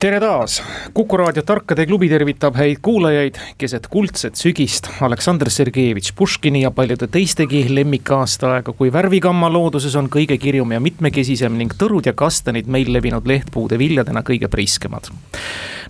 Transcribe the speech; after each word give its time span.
tere 0.00 0.16
taas, 0.16 0.62
Kuku 0.94 1.16
raadio 1.20 1.42
Tarkade 1.44 1.84
klubi 1.86 2.08
tervitab 2.08 2.56
häid 2.56 2.78
kuulajaid 2.82 3.36
keset 3.60 3.84
kuldset 3.92 4.38
sügist. 4.40 4.86
Aleksandr 5.04 5.50
Sergejevitš 5.52 6.14
Puškini 6.16 6.62
ja 6.62 6.70
paljude 6.70 7.04
teistegi 7.06 7.66
lemmikaastaaega, 7.68 8.72
kui 8.78 8.88
värvigamma 8.92 9.50
looduses 9.52 9.96
on 10.00 10.08
kõige 10.08 10.38
kirjum 10.40 10.72
ja 10.72 10.80
mitmekesisem 10.80 11.58
ning 11.58 11.74
tõrud 11.76 12.08
ja 12.08 12.14
kastanid 12.16 12.70
meil 12.72 12.88
levinud 12.92 13.28
lehtpuude 13.28 13.76
viljadena 13.78 14.22
kõige 14.24 14.48
priiskemad. 14.48 15.12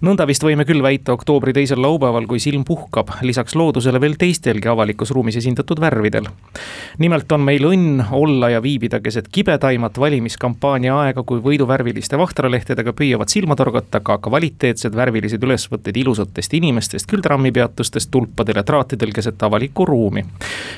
nõnda 0.02 0.26
vist 0.26 0.42
võime 0.42 0.64
küll 0.66 0.82
väita 0.82 1.12
oktoobri 1.12 1.52
teisel 1.52 1.82
laupäeval, 1.82 2.26
kui 2.26 2.40
silm 2.40 2.64
puhkab, 2.64 3.14
lisaks 3.22 3.54
loodusele 3.54 4.00
veel 4.00 4.18
teistelgi 4.18 4.68
avalikus 4.68 5.10
ruumis 5.10 5.36
esindatud 5.36 5.80
värvidel. 5.80 6.26
nimelt 6.98 7.32
on 7.32 7.40
meil 7.40 7.62
õnn 7.62 8.04
olla 8.10 8.50
ja 8.50 8.62
viibida 8.62 9.00
keset 9.00 9.28
kibedaimat 9.28 9.98
valimiskampaania 9.98 10.98
aega, 10.98 11.22
kui 11.22 11.38
võiduvärviliste 11.38 12.18
vahtralehtedega 12.18 12.92
püüavad 12.92 13.28
silma 13.28 13.56
torgata 13.56 13.99
aga 14.00 14.16
kvaliteetsed 14.24 14.94
värvilised 14.96 15.42
ülesvõtted 15.44 15.96
ilusatest 16.00 16.54
inimestest, 16.56 17.06
küll 17.10 17.22
trammipeatustest 17.24 18.10
tulpadel 18.10 18.60
ja 18.60 18.64
traatidel 18.66 19.12
keset 19.14 19.42
avalikku 19.42 19.84
ruumi. 19.86 20.24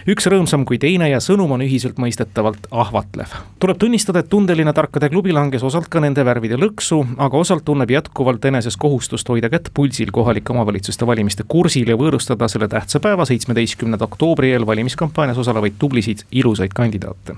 üks 0.07 0.27
rõõmsam 0.27 0.65
kui 0.67 0.79
teine 0.79 1.09
ja 1.11 1.21
sõnum 1.21 1.55
on 1.55 1.63
ühiselt 1.63 1.99
mõistetavalt 2.03 2.67
ahvatlev. 2.71 3.31
tuleb 3.59 3.79
tunnistada, 3.79 4.19
et 4.19 4.29
tundeline 4.29 4.73
tarkade 4.73 5.09
klubi 5.09 5.33
langes 5.33 5.63
osalt 5.63 5.89
ka 5.89 6.01
nende 6.01 6.25
värvide 6.25 6.59
lõksu, 6.59 7.03
aga 7.19 7.39
osalt 7.39 7.65
tunneb 7.65 7.91
jätkuvalt 7.91 8.45
eneses 8.45 8.77
kohustust 8.77 9.29
hoida 9.29 9.49
kätt 9.49 9.71
pulsil 9.75 10.11
kohalike 10.11 10.53
omavalitsuste 10.53 11.07
valimiste 11.07 11.45
kursil 11.49 11.89
ja 11.89 11.97
võõrustada 11.97 12.49
selle 12.49 12.69
tähtsa 12.69 13.01
päeva, 13.01 13.25
seitsmeteistkümnenda 13.25 14.05
oktoobri 14.05 14.53
eel 14.53 14.67
valimiskampaanias 14.67 15.39
osalevaid 15.39 15.79
tublisid 15.79 16.27
ilusaid 16.33 16.75
kandidaate 16.75 17.37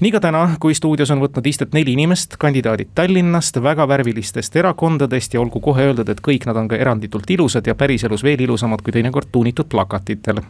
nii 0.00 0.12
ka 0.12 0.20
täna, 0.20 0.56
kui 0.60 0.72
stuudios 0.74 1.10
on 1.12 1.20
võtnud 1.20 1.44
istet 1.46 1.74
neli 1.76 1.92
inimest, 1.92 2.38
kandidaadid 2.40 2.88
Tallinnast, 2.96 3.58
väga 3.60 3.84
värvilistest 3.88 4.54
erakondadest 4.56 5.34
ja 5.34 5.40
olgu 5.42 5.60
kohe 5.60 5.84
öeldud, 5.90 6.08
et 6.08 6.22
kõik 6.24 6.46
nad 6.48 6.56
on 6.56 6.70
ka 6.70 6.78
eranditult 6.80 7.28
ilusad 7.30 7.66
ja 7.68 7.74
päriselus 7.76 8.24
veel 8.24 8.40
ilusamad 8.40 8.80
kui 8.80 8.94
teinekord 8.96 9.28
tuunitud 9.32 9.68
plakatitel. 9.68 10.40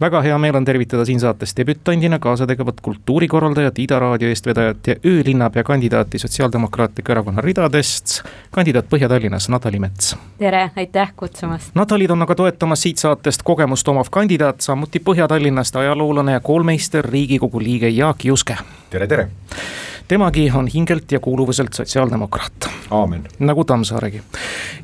väga 0.00 0.20
hea 0.22 0.38
meel 0.38 0.56
on 0.56 0.64
tervitada 0.64 1.04
siin 1.04 1.20
saates 1.20 1.56
debütandina 1.56 2.18
kaasa 2.18 2.46
tegevat 2.46 2.80
kultuurikorraldajat, 2.80 3.78
Ida 3.78 3.98
raadio 3.98 4.28
eestvedajat 4.28 4.86
ja 4.86 4.94
öölinnapea 5.06 5.64
kandidaati 5.64 6.18
Sotsiaaldemokraatliku 6.18 7.12
Erakonna 7.12 7.40
ridadest, 7.40 8.22
kandidaat 8.50 8.86
Põhja-Tallinnas, 8.94 9.48
Natali 9.48 9.78
Mets. 9.78 10.16
tere, 10.38 10.70
aitäh 10.76 11.12
kutsumast. 11.16 11.74
Natalid 11.74 12.10
on 12.10 12.22
aga 12.22 12.34
toetamas 12.34 12.82
siit 12.82 12.98
saatest 12.98 13.42
kogemust 13.42 13.88
omav 13.88 14.06
kandidaat, 14.10 14.60
samuti 14.60 15.02
Põhja-Tallinnast 15.02 15.76
ajaloolane 15.76 16.32
ja 16.32 16.40
koolmeister, 16.40 17.04
Riigikogu 17.10 17.60
liige 17.60 17.88
Jaak 17.88 18.24
Juske 18.24 18.56
tere, 18.94 19.06
tere! 19.06 19.28
temagi 20.08 20.50
on 20.54 20.66
hingelt 20.66 21.12
ja 21.12 21.20
kuuluvuselt 21.20 21.72
sotsiaaldemokraat. 21.72 22.68
aamen. 22.90 23.24
nagu 23.38 23.64
Tammsaaregi. 23.64 24.22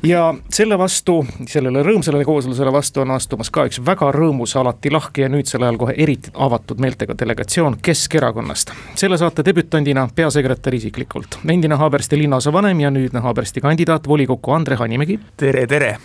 ja 0.03 0.33
selle 0.49 0.77
vastu, 0.77 1.25
sellele 1.47 1.83
rõõmsale 1.83 2.25
kooslusele 2.25 2.73
vastu 2.73 3.05
on 3.05 3.11
astumas 3.15 3.51
ka 3.53 3.67
üks 3.69 3.79
väga 3.85 4.11
rõõmus, 4.11 4.57
alati 4.59 4.91
lahke 4.91 5.21
ja 5.21 5.29
nüüdsel 5.29 5.63
ajal 5.63 5.77
kohe 5.77 5.93
eriti 5.97 6.33
avatud 6.33 6.81
meeltega 6.81 7.15
delegatsioon 7.19 7.77
Keskerakonnast. 7.81 8.73
selle 8.95 9.17
saate 9.17 9.45
debütandina 9.45 10.07
peasekretär 10.15 10.75
isiklikult, 10.81 11.39
endine 11.47 11.75
Haabersti 11.75 12.17
linnaosavanem 12.17 12.79
ja 12.79 12.91
nüüdne 12.91 13.19
Haabersti 13.19 13.61
kandidaat 13.61 14.07
volikokku 14.07 14.51
Andre 14.51 14.75
Hanimägi. 14.75 15.19
tere, 15.37 15.67
tere! 15.67 15.97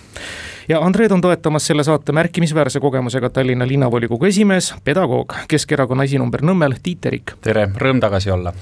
Ja 0.69 0.81
Andreed 0.81 1.11
on 1.11 1.21
toetamas 1.21 1.67
selle 1.67 1.85
saate 1.85 2.13
märkimisväärse 2.13 2.81
kogemusega 2.81 3.31
Tallinna 3.31 3.67
linnavolikogu 3.69 4.25
esimees, 4.25 4.75
pedagoog, 4.85 5.33
Keskerakonna 5.49 6.05
esinumber 6.05 6.43
Nõmmel, 6.43 6.75
Tiit 6.83 7.01
Terik. 7.01 7.33
tere, 7.41 7.69
rõõm 7.75 8.01
tagasi 8.01 8.31
olla. 8.31 8.53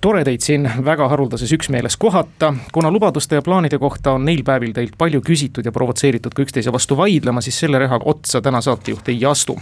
tore 0.00 0.24
teid 0.24 0.40
siin 0.40 0.70
väga 0.84 1.08
haruldases 1.08 1.52
üksmeeles 1.52 1.96
kohata, 1.96 2.54
kuna 2.72 2.90
lubaduste 2.90 3.34
ja 3.34 3.42
plaanide 3.42 3.78
kohta 3.78 4.12
on 4.12 4.24
neil 4.24 4.42
päevil 4.44 4.72
teilt 4.72 4.94
palju 4.98 5.20
küsitud 5.20 5.64
ja 5.64 5.72
provotseeritud 5.72 6.34
ka 6.34 6.42
üksteise 6.42 6.72
vastu 6.72 6.96
vaidlema, 6.96 7.40
siis 7.40 7.58
selle 7.58 7.78
rehaga 7.78 8.04
otsa 8.06 8.40
täna 8.40 8.60
saatejuht 8.60 9.08
ei 9.08 9.24
astu. 9.24 9.58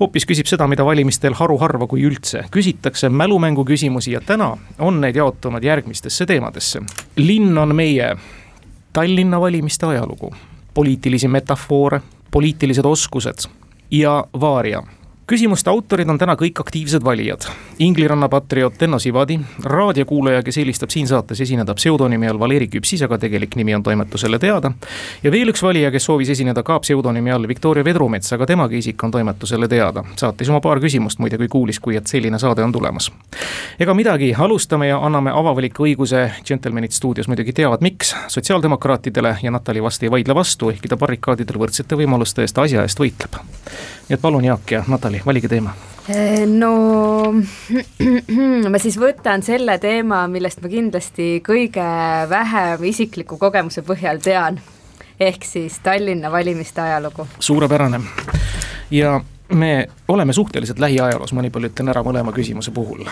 hoopis 0.00 0.26
küsib 0.26 0.46
seda, 0.46 0.66
mida 0.66 0.84
valimistel 0.84 1.34
haruharva, 1.34 1.86
kui 1.86 2.04
üldse, 2.04 2.44
küsitakse 2.50 3.08
mälumängu 3.08 3.64
küsimusi 3.64 4.12
ja 4.12 4.20
täna 4.20 4.56
on 4.78 5.00
need 5.00 5.16
jaotunud 5.16 5.64
järgmistesse 5.64 6.26
teemadesse. 6.26 6.80
linn 7.16 7.58
on 7.58 7.76
meie 7.76 8.16
Tallinna 8.92 9.40
valimiste 9.40 9.86
ajalugu 9.86 10.32
poliitilisi 10.74 11.28
metafoore, 11.28 12.00
poliitilised 12.30 12.84
oskused 12.84 13.48
ja 13.90 14.24
vaaria 14.40 14.82
küsimuste 15.26 15.70
autorid 15.70 16.08
on 16.08 16.18
täna 16.20 16.34
kõik 16.36 16.60
aktiivsed 16.60 17.04
valijad. 17.04 17.46
Ingliranna 17.78 18.28
patrioot 18.28 18.82
Enno 18.82 18.98
Sivadi, 19.00 19.38
raadiokuulaja, 19.64 20.42
kes 20.44 20.58
eelistab 20.60 20.92
siin 20.92 21.08
saates 21.08 21.40
esineda 21.40 21.74
pseudonüümi 21.74 22.28
all 22.28 22.38
Valeri 22.38 22.68
Küpsis, 22.68 23.02
aga 23.06 23.18
tegelik 23.18 23.56
nimi 23.56 23.74
on 23.74 23.82
toimetusele 23.82 24.38
teada. 24.38 24.72
ja 25.22 25.32
veel 25.32 25.48
üks 25.48 25.62
valija, 25.62 25.90
kes 25.90 26.04
soovis 26.04 26.28
esineda 26.30 26.62
ka 26.62 26.78
pseudonüümi 26.78 27.32
all 27.32 27.48
Viktoria 27.48 27.84
Vedrumets, 27.84 28.32
aga 28.32 28.46
temagi 28.46 28.78
isik 28.78 29.04
on 29.04 29.10
toimetusele 29.10 29.68
teada. 29.68 30.04
saatis 30.16 30.48
oma 30.48 30.60
paar 30.60 30.80
küsimust 30.80 31.18
muide, 31.18 31.38
kui 31.38 31.48
kuulis, 31.48 31.80
kui 31.80 31.96
et 31.96 32.06
selline 32.06 32.38
saade 32.38 32.62
on 32.62 32.72
tulemas. 32.72 33.10
ega 33.80 33.94
midagi, 33.94 34.34
alustame 34.38 34.88
ja 34.88 34.98
anname 34.98 35.30
avavaliku 35.30 35.88
õiguse, 35.88 36.30
džentelmenid 36.44 36.92
stuudios 36.92 37.28
muidugi 37.28 37.52
teavad, 37.52 37.80
miks. 37.80 38.14
sotsiaaldemokraatidele 38.28 39.38
ja 39.42 39.50
Natali 39.50 39.82
vast 39.82 40.02
ei 40.02 40.10
vaidle 40.10 40.34
vastu, 40.34 40.70
ehkki 40.70 40.88
ta 40.88 40.96
barrikaadidel 40.96 41.58
võrdsete 41.58 41.96
võimaluste 41.96 42.44
eest 42.44 42.58
asja 42.58 42.82
eest 42.82 43.00
võitleb. 43.00 43.40
nii 44.08 44.18
et 44.18 44.20
palun, 44.20 44.44
Jaak 44.44 44.70
ja 44.70 44.84
Natali 44.88 45.13
Natali, 45.14 45.26
valige 45.26 45.48
teema. 45.48 45.74
Eh, 46.08 46.46
no 46.46 47.32
ma 48.72 48.80
siis 48.82 48.96
võtan 49.00 49.42
selle 49.42 49.78
teema, 49.78 50.24
millest 50.28 50.60
ma 50.62 50.68
kindlasti 50.68 51.40
kõige 51.44 51.84
vähem 52.28 52.84
isikliku 52.90 53.38
kogemuse 53.38 53.84
põhjal 53.86 54.20
tean. 54.22 54.60
ehk 55.20 55.44
siis 55.46 55.78
Tallinna 55.78 56.30
valimiste 56.30 56.80
ajalugu. 56.80 57.26
suurepärane 57.38 58.00
ja 58.90 59.20
me 59.52 59.88
oleme 60.08 60.32
suhteliselt 60.32 60.78
lähiajaloos, 60.78 61.32
ma 61.32 61.42
nii 61.42 61.50
palju 61.50 61.70
ütlen 61.70 61.88
ära 61.88 62.02
mõlema 62.02 62.32
küsimuse 62.32 62.70
puhul. 62.70 63.06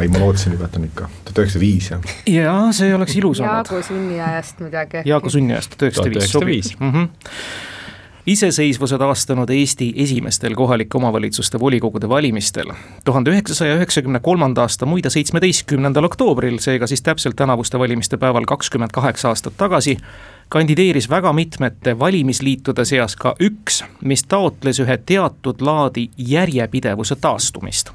ei, 0.00 0.08
ma 0.08 0.18
lootsin 0.18 0.52
juba, 0.52 0.66
et 0.66 0.76
on 0.76 0.84
ikka 0.84 1.08
tuhat 1.24 1.38
üheksasada 1.38 1.60
viis 1.60 1.90
jah. 1.90 2.00
jaa, 2.26 2.72
see 2.72 2.94
oleks 2.94 3.16
ilus 3.16 3.40
olnud. 3.40 3.64
Jaagu 3.64 3.82
sünniajast 3.82 4.60
midagi. 4.60 5.02
Jaagu 5.08 5.30
sünniajast, 5.30 5.72
tuhat 5.78 5.88
üheksasada 5.88 6.46
viis 6.46 6.76
sobib 6.76 7.75
iseseisvuse 8.26 8.98
taastanud 8.98 9.50
Eesti 9.50 9.92
esimestel 9.96 10.54
kohalike 10.54 10.98
omavalitsuste 10.98 11.60
volikogude 11.60 12.08
valimistel. 12.08 12.72
tuhande 13.04 13.30
üheksasaja 13.30 13.76
üheksakümne 13.76 14.20
kolmanda 14.20 14.60
aasta 14.60 14.86
muide 14.86 15.10
seitsmeteistkümnendal 15.10 16.04
oktoobril, 16.04 16.58
seega 16.58 16.86
siis 16.86 17.02
täpselt 17.02 17.36
tänavuste 17.36 17.78
valimiste 17.78 18.16
päeval 18.16 18.44
kakskümmend 18.44 18.90
kaheksa 18.92 19.28
aastat 19.28 19.56
tagasi, 19.56 19.96
kandideeris 20.48 21.10
väga 21.10 21.32
mitmete 21.32 21.98
valimisliitude 21.98 22.84
seas 22.84 23.16
ka 23.16 23.36
üks, 23.40 23.84
mis 24.02 24.24
taotles 24.24 24.80
ühe 24.80 24.98
teatud 25.06 25.62
laadi 25.62 26.10
järjepidevuse 26.18 27.16
taastumist 27.16 27.92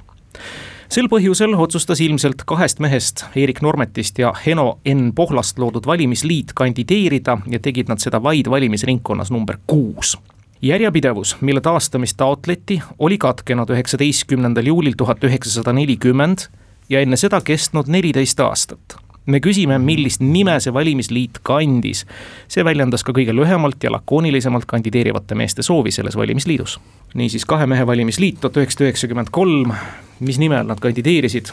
sel 0.91 1.07
põhjusel 1.11 1.53
otsustas 1.55 2.01
ilmselt 2.03 2.43
kahest 2.47 2.81
mehest, 2.83 3.23
Eerik 3.35 3.61
Normetist 3.63 4.19
ja 4.19 4.33
Heno 4.45 4.79
N. 4.87 5.11
Pohlast 5.15 5.59
loodud 5.59 5.87
valimisliit 5.87 6.51
kandideerida 6.55 7.37
ja 7.47 7.59
tegid 7.63 7.87
nad 7.91 8.03
seda 8.03 8.19
vaid 8.23 8.49
valimisringkonnas 8.51 9.31
number 9.31 9.57
kuus. 9.67 10.17
Järjepidevus, 10.61 11.37
mille 11.41 11.61
taastamist 11.61 12.17
taotleti, 12.19 12.81
oli 12.99 13.17
katkenud 13.17 13.71
üheksateistkümnendal 13.73 14.67
juulil 14.67 14.97
tuhat 14.97 15.23
üheksasada 15.23 15.73
nelikümmend 15.73 16.49
ja 16.89 17.01
enne 17.01 17.17
seda 17.17 17.39
kestnud 17.41 17.87
neliteist 17.89 18.43
aastat 18.43 18.99
me 19.25 19.39
küsime, 19.39 19.77
millist 19.79 20.21
nime 20.21 20.57
see 20.59 20.73
valimisliit 20.73 21.39
kandis. 21.45 22.05
see 22.47 22.65
väljendas 22.65 23.03
ka 23.03 23.13
kõige 23.13 23.35
lühemalt 23.35 23.83
ja 23.83 23.91
lakoonilisemalt 23.91 24.65
kandideerivate 24.65 25.35
meeste 25.35 25.61
soovi 25.61 25.91
selles 25.91 26.17
valimisliidus. 26.17 26.79
niisiis 27.13 27.45
kahe 27.45 27.65
mehe 27.65 27.87
valimisliit 27.87 28.41
tuhat 28.41 28.57
üheksasada 28.57 28.89
üheksakümmend 28.89 29.29
kolm, 29.31 29.73
mis 30.19 30.39
nime 30.39 30.57
all 30.57 30.67
nad 30.67 30.79
kandideerisid, 30.79 31.51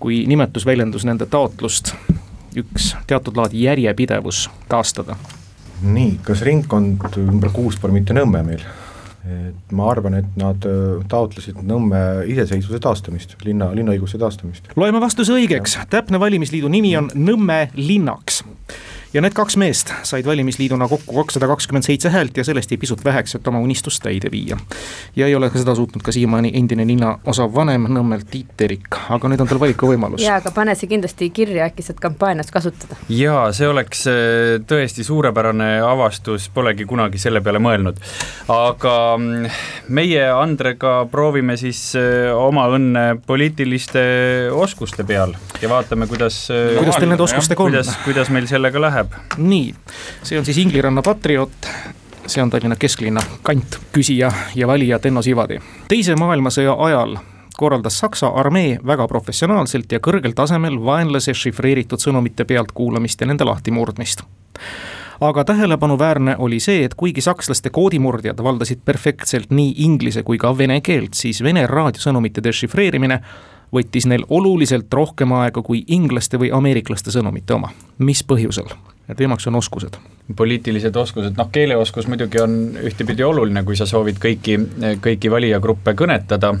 kui 0.00 0.24
nimetus 0.26 0.66
väljendas 0.66 1.04
nende 1.04 1.26
taotlust 1.26 1.94
üks 2.56 2.94
teatud 3.06 3.36
laadi 3.36 3.62
järjepidevus 3.62 4.48
taastada. 4.68 5.16
nii, 5.82 6.18
kas 6.22 6.42
ringkond 6.42 7.16
number 7.16 7.50
kuus 7.52 7.76
pole 7.78 7.92
mitte 7.92 8.16
Nõmme 8.16 8.42
meil? 8.42 8.64
Et 9.26 9.72
ma 9.72 9.88
arvan, 9.90 10.14
et 10.20 10.36
nad 10.40 10.68
äh, 10.68 11.00
taotlesid 11.10 11.58
Nõmme 11.68 12.00
iseseisvuse 12.30 12.78
taastamist, 12.82 13.34
linna, 13.44 13.72
linnaõiguse 13.74 14.20
taastamist. 14.20 14.70
loeme 14.76 15.00
vastuse 15.02 15.34
õigeks, 15.34 15.78
täpne 15.90 16.20
valimisliidu 16.20 16.70
nimi 16.72 16.94
on 17.00 17.10
Nõmme 17.14 17.68
linnaks 17.76 18.44
ja 19.12 19.22
need 19.24 19.32
kaks 19.36 19.56
meest 19.56 19.92
said 20.02 20.26
valimisliiduna 20.26 20.88
kokku 20.88 21.14
kakssada 21.16 21.48
kakskümmend 21.48 21.86
seitse 21.86 22.10
häält 22.12 22.36
ja 22.36 22.44
sellest 22.44 22.70
jäi 22.70 22.78
pisut 22.80 23.04
väheks, 23.04 23.34
et 23.38 23.46
oma 23.48 23.60
unistust 23.64 24.02
täide 24.04 24.30
viia. 24.30 24.56
ja 25.16 25.26
ei 25.26 25.34
ole 25.34 25.50
ka 25.50 25.58
seda 25.58 25.74
suutnud 25.74 26.02
ka 26.04 26.12
siiamaani 26.12 26.50
endine 26.54 26.86
linnaosa 26.86 27.48
vanem 27.54 27.88
Nõmmelt 27.88 28.28
Tiit 28.30 28.50
Terik, 28.56 28.98
aga 29.08 29.30
nüüd 29.30 29.40
on 29.40 29.48
tal 29.48 29.60
valikuvõimalus. 29.60 30.20
jaa, 30.22 30.38
aga 30.42 30.52
pane 30.54 30.74
see 30.76 30.90
kindlasti 30.90 31.30
kirja, 31.34 31.70
äkki 31.70 31.86
saad 31.86 32.02
kampaanias 32.04 32.52
kasutada. 32.52 32.98
jaa, 33.08 33.48
see 33.56 33.68
oleks 33.68 34.04
äh, 34.10 34.58
tõesti 34.68 35.06
suurepärane 35.06 35.70
avastus, 35.84 36.50
polegi 36.54 36.84
kunagi 36.88 37.18
selle 37.18 37.40
peale 37.40 37.62
mõelnud. 37.64 38.00
aga 38.52 38.94
mm, 39.16 39.48
meie 39.88 40.28
Andrega 40.34 40.98
proovime 41.10 41.56
siis 41.56 41.80
äh, 41.96 42.28
oma 42.36 42.68
õnne 42.76 43.06
poliitiliste 43.26 44.04
oskuste 44.52 45.04
peal 45.08 45.32
ja 45.62 45.72
vaatame, 45.72 46.06
kuidas 46.10 46.44
äh, 46.52 46.76
kuidas 46.78 47.00
teil 47.00 47.12
nende 47.14 47.24
oskustega 47.24 47.62
on? 47.62 47.72
kuidas, 47.72 47.94
kuidas 48.04 48.30
meil 48.34 48.46
sellega 48.50 48.80
läheb? 48.82 48.97
Nii, 49.36 49.74
see 50.22 50.38
on 50.38 50.44
siis 50.44 50.58
Ingliranna 50.58 51.02
Patriot, 51.02 51.70
see 52.26 52.42
on 52.42 52.50
Tallinna 52.50 52.76
kesklinna 52.76 53.22
kant, 53.42 53.80
küsija 53.92 54.32
ja 54.54 54.66
valija 54.66 54.98
Tenno 54.98 55.22
Sivadi. 55.22 55.60
teise 55.88 56.16
maailmasõja 56.16 56.76
ajal 56.78 57.18
korraldas 57.58 57.98
Saksa 57.98 58.28
armee 58.28 58.78
väga 58.86 59.08
professionaalselt 59.08 59.92
ja 59.92 59.98
kõrgel 59.98 60.34
tasemel 60.34 60.78
vaenlase 60.84 61.34
šifreeritud 61.34 61.98
sõnumite 61.98 62.46
pealtkuulamist 62.46 63.20
ja 63.20 63.26
nende 63.26 63.44
lahtimurdmist 63.48 64.22
aga 65.20 65.44
tähelepanuväärne 65.44 66.36
oli 66.38 66.60
see, 66.62 66.84
et 66.84 66.94
kuigi 66.94 67.20
sakslaste 67.24 67.70
koodimurdjad 67.74 68.38
valdasid 68.42 68.84
perfektselt 68.84 69.50
nii 69.50 69.74
inglise 69.84 70.22
kui 70.22 70.38
ka 70.38 70.52
vene 70.58 70.80
keelt, 70.80 71.18
siis 71.18 71.42
vene 71.42 71.66
raadiosõnumite 71.66 72.44
dešifreerimine 72.44 73.20
võttis 73.74 74.06
neil 74.06 74.24
oluliselt 74.28 74.92
rohkem 74.94 75.32
aega 75.32 75.62
kui 75.62 75.84
inglaste 75.86 76.40
või 76.40 76.52
ameeriklaste 76.54 77.12
sõnumite 77.14 77.54
oma. 77.54 77.72
mis 77.98 78.24
põhjusel? 78.24 78.70
ja 79.08 79.14
teemaks 79.14 79.46
on 79.46 79.54
oskused. 79.54 79.96
poliitilised 80.36 80.96
oskused, 80.96 81.36
noh 81.36 81.50
keeleoskus 81.52 82.06
muidugi 82.06 82.40
on 82.40 82.58
ühtepidi 82.84 83.24
oluline, 83.24 83.64
kui 83.64 83.76
sa 83.76 83.86
soovid 83.86 84.20
kõiki, 84.20 84.58
kõiki 85.00 85.30
valijagruppe 85.30 85.94
kõnetada, 85.96 86.54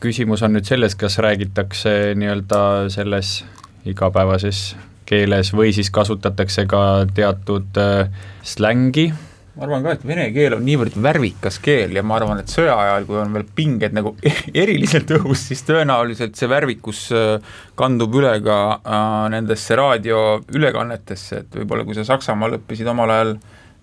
küsimus 0.00 0.42
on 0.42 0.52
nüüd 0.56 0.68
selles, 0.68 0.94
kas 0.94 1.18
räägitakse 1.18 2.14
nii-öelda 2.16 2.90
selles 2.92 3.38
igapäevases 3.86 4.76
keeles 5.06 5.52
või 5.54 5.72
siis 5.72 5.90
kasutatakse 5.90 6.66
ka 6.68 7.06
teatud 7.14 7.78
äh, 7.80 8.10
slängi 8.42 9.12
ma 9.56 9.64
arvan 9.64 9.84
ka, 9.86 9.94
et 9.96 10.04
vene 10.04 10.26
keel 10.34 10.56
on 10.58 10.64
niivõrd 10.66 10.96
värvikas 11.00 11.56
keel 11.64 11.94
ja 11.96 12.02
ma 12.04 12.18
arvan, 12.18 12.42
et 12.42 12.52
sõja 12.52 12.74
ajal, 12.76 13.06
kui 13.08 13.18
on 13.22 13.32
veel 13.32 13.46
pinged 13.56 13.96
nagu 13.96 14.12
eriliselt 14.64 15.10
õhus, 15.16 15.46
siis 15.48 15.64
tõenäoliselt 15.68 16.36
see 16.36 16.50
värvikus 16.52 17.06
äh, 17.16 17.56
kandub 17.78 18.14
üle 18.20 18.34
ka 18.44 18.58
äh, 18.76 19.08
nendesse 19.32 19.78
raadioülekannetesse, 19.80 21.42
et 21.42 21.60
võib-olla 21.62 21.88
kui 21.88 21.96
sa 21.96 22.04
Saksamaal 22.08 22.58
õppisid 22.60 22.92
omal 22.92 23.14
ajal 23.16 23.34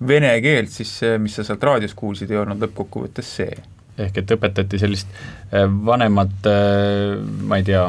vene 0.04 0.36
keelt, 0.46 0.70
siis 0.74 0.94
see, 1.02 1.18
mis 1.22 1.34
sa 1.40 1.46
sealt 1.48 1.64
raadios 1.66 1.98
kuulsid, 1.98 2.30
ei 2.30 2.42
olnud 2.44 2.62
lõppkokkuvõttes 2.68 3.36
see. 3.42 3.58
ehk 3.98 4.22
et 4.22 4.38
õpetati 4.38 4.81
sellist 4.81 5.10
äh, 5.10 5.66
vanemat, 5.66 6.52
ma 7.50 7.58
ei 7.58 7.66
tea, 7.66 7.88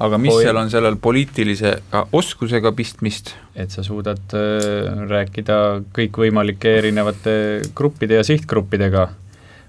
aga 0.00 0.18
mis 0.20 0.32
Oi. 0.32 0.44
seal 0.46 0.56
on 0.56 0.70
sellel 0.72 0.96
poliitilise 1.02 1.74
oskusega 2.16 2.72
pistmist? 2.76 3.34
et 3.54 3.72
sa 3.74 3.84
suudad 3.84 4.34
äh, 4.36 5.04
rääkida 5.10 5.56
kõikvõimalike 5.96 6.76
erinevate 6.80 7.34
gruppide 7.76 8.20
ja 8.20 8.24
sihtgruppidega. 8.26 9.08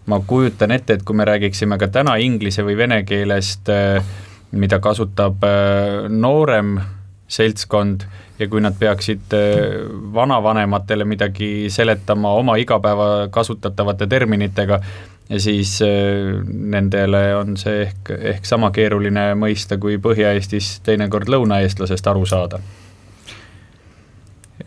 ma 0.07 0.19
kujutan 0.27 0.71
ette, 0.71 0.97
et 0.97 1.03
kui 1.05 1.15
me 1.15 1.27
räägiksime 1.27 1.77
ka 1.77 1.91
täna 1.91 2.15
inglise 2.17 2.63
või 2.67 2.77
vene 2.79 3.03
keelest 3.07 3.69
äh,, 3.69 4.03
mida 4.51 4.79
kasutab 4.83 5.43
äh, 5.47 6.09
noorem 6.09 6.79
seltskond 7.31 8.03
ja 8.39 8.47
kui 8.51 8.63
nad 8.63 8.75
peaksid 8.79 9.35
äh, 9.35 9.83
vanavanematele 10.13 11.05
midagi 11.07 11.69
seletama 11.71 12.33
oma 12.39 12.57
igapäeva 12.59 13.27
kasutatavate 13.31 14.07
terminitega, 14.11 14.81
ja 15.31 15.39
siis 15.39 15.77
äh, 15.85 16.43
nendele 16.45 17.23
on 17.39 17.55
see 17.59 17.85
ehk, 17.87 18.13
ehk 18.35 18.47
sama 18.47 18.71
keeruline 18.75 19.31
mõista 19.39 19.79
kui 19.79 19.97
Põhja-Eestis 20.01 20.79
teinekord 20.85 21.31
lõunaeestlasest 21.31 22.11
aru 22.11 22.25
saada 22.27 22.59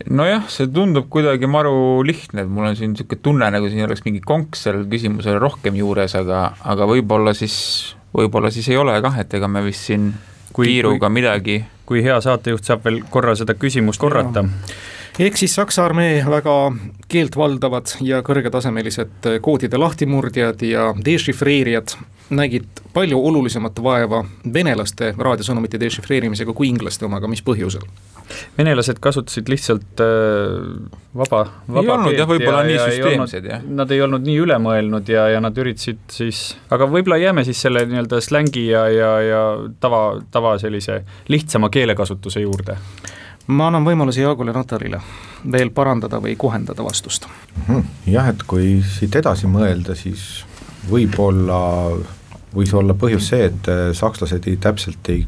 nojah, 0.09 0.47
see 0.51 0.67
tundub 0.73 1.07
kuidagi 1.13 1.47
maru 1.49 2.03
lihtne, 2.05 2.43
et 2.43 2.51
mul 2.51 2.69
on 2.69 2.77
siin 2.77 2.93
niisugune 2.93 3.21
tunne, 3.23 3.49
nagu 3.53 3.69
siin 3.71 3.85
oleks 3.85 4.03
mingi 4.07 4.21
konks 4.25 4.65
sellel 4.67 4.87
küsimusel 4.91 5.37
rohkem 5.41 5.77
juures, 5.79 6.15
aga, 6.19 6.47
aga 6.65 6.87
võib-olla 6.89 7.35
siis, 7.37 7.57
võib-olla 8.15 8.51
siis 8.53 8.67
ei 8.73 8.79
ole 8.81 8.97
kah, 9.05 9.21
et 9.21 9.37
ega 9.37 9.49
me 9.51 9.63
vist 9.65 9.87
siin 9.89 10.11
kui, 10.51 10.67
kiiruga 10.67 11.07
kui, 11.07 11.15
midagi. 11.19 11.61
kui 11.85 12.03
hea 12.05 12.17
saatejuht 12.21 12.67
saab 12.67 12.85
veel 12.87 13.03
korra 13.13 13.35
seda 13.37 13.55
küsimust 13.59 14.01
korrata 14.01 14.45
ehk 15.19 15.37
siis 15.39 15.55
Saksa 15.55 15.85
armee 15.85 16.19
väga 16.27 16.55
keelt 17.07 17.37
valdavad 17.39 17.95
ja 18.03 18.19
kõrgetasemelised 18.25 19.29
koodide 19.41 19.79
lahtimurdjad 19.79 20.61
ja 20.67 20.89
dešifreerijad 21.05 21.95
nägid 22.35 22.81
palju 22.93 23.19
olulisemat 23.27 23.79
vaeva 23.83 24.23
venelaste 24.53 25.13
raadiosõnumite 25.17 25.79
dešifreerimisega 25.79 26.53
kui 26.57 26.67
inglaste 26.71 27.05
omaga, 27.05 27.29
mis 27.31 27.43
põhjusel? 27.45 27.85
venelased 28.57 28.97
kasutasid 28.99 29.49
lihtsalt 29.53 30.01
äh, 30.01 30.55
vaba, 31.13 31.43
vaba 31.69 31.83
ei 31.83 31.89
olnud 31.93 32.17
jah, 32.17 32.29
võib-olla 32.29 32.63
nii 32.65 32.79
süsteemsed 32.81 33.45
jah. 33.51 33.67
Nad 33.69 33.91
ei 33.93 34.01
olnud 34.01 34.25
nii 34.25 34.39
üle 34.41 34.57
mõelnud 34.59 35.11
ja, 35.13 35.27
ja 35.29 35.43
nad 35.43 35.57
üritasid 35.61 36.01
siis, 36.09 36.39
aga 36.73 36.87
võib-olla 36.89 37.21
jääme 37.21 37.45
siis 37.45 37.61
selle 37.61 37.85
nii-öelda 37.85 38.23
slängi 38.25 38.65
ja, 38.71 38.87
ja, 38.89 39.11
ja 39.21 39.43
tava, 39.79 40.01
tava 40.33 40.55
sellise 40.57 41.03
lihtsama 41.29 41.69
keelekasutuse 41.69 42.41
juurde 42.41 42.79
ma 43.47 43.67
annan 43.69 43.85
võimaluse 43.85 44.23
Jaagule 44.23 44.53
Natalile 44.55 44.99
veel 45.51 45.71
parandada 45.75 46.19
või 46.21 46.35
kohendada 46.37 46.83
vastust. 46.83 47.27
Mhm. 47.67 47.81
jah, 48.09 48.29
et 48.29 48.43
kui 48.43 48.81
siit 48.81 49.15
edasi 49.15 49.47
mõelda, 49.47 49.95
siis 49.95 50.45
võib-olla, 50.89 51.59
võis 52.55 52.73
olla 52.73 52.93
põhjus 52.93 53.29
see, 53.29 53.49
et 53.51 53.69
äh, 53.71 53.89
sakslased 53.93 54.47
ei, 54.47 54.57
täpselt 54.57 55.09
ei, 55.09 55.25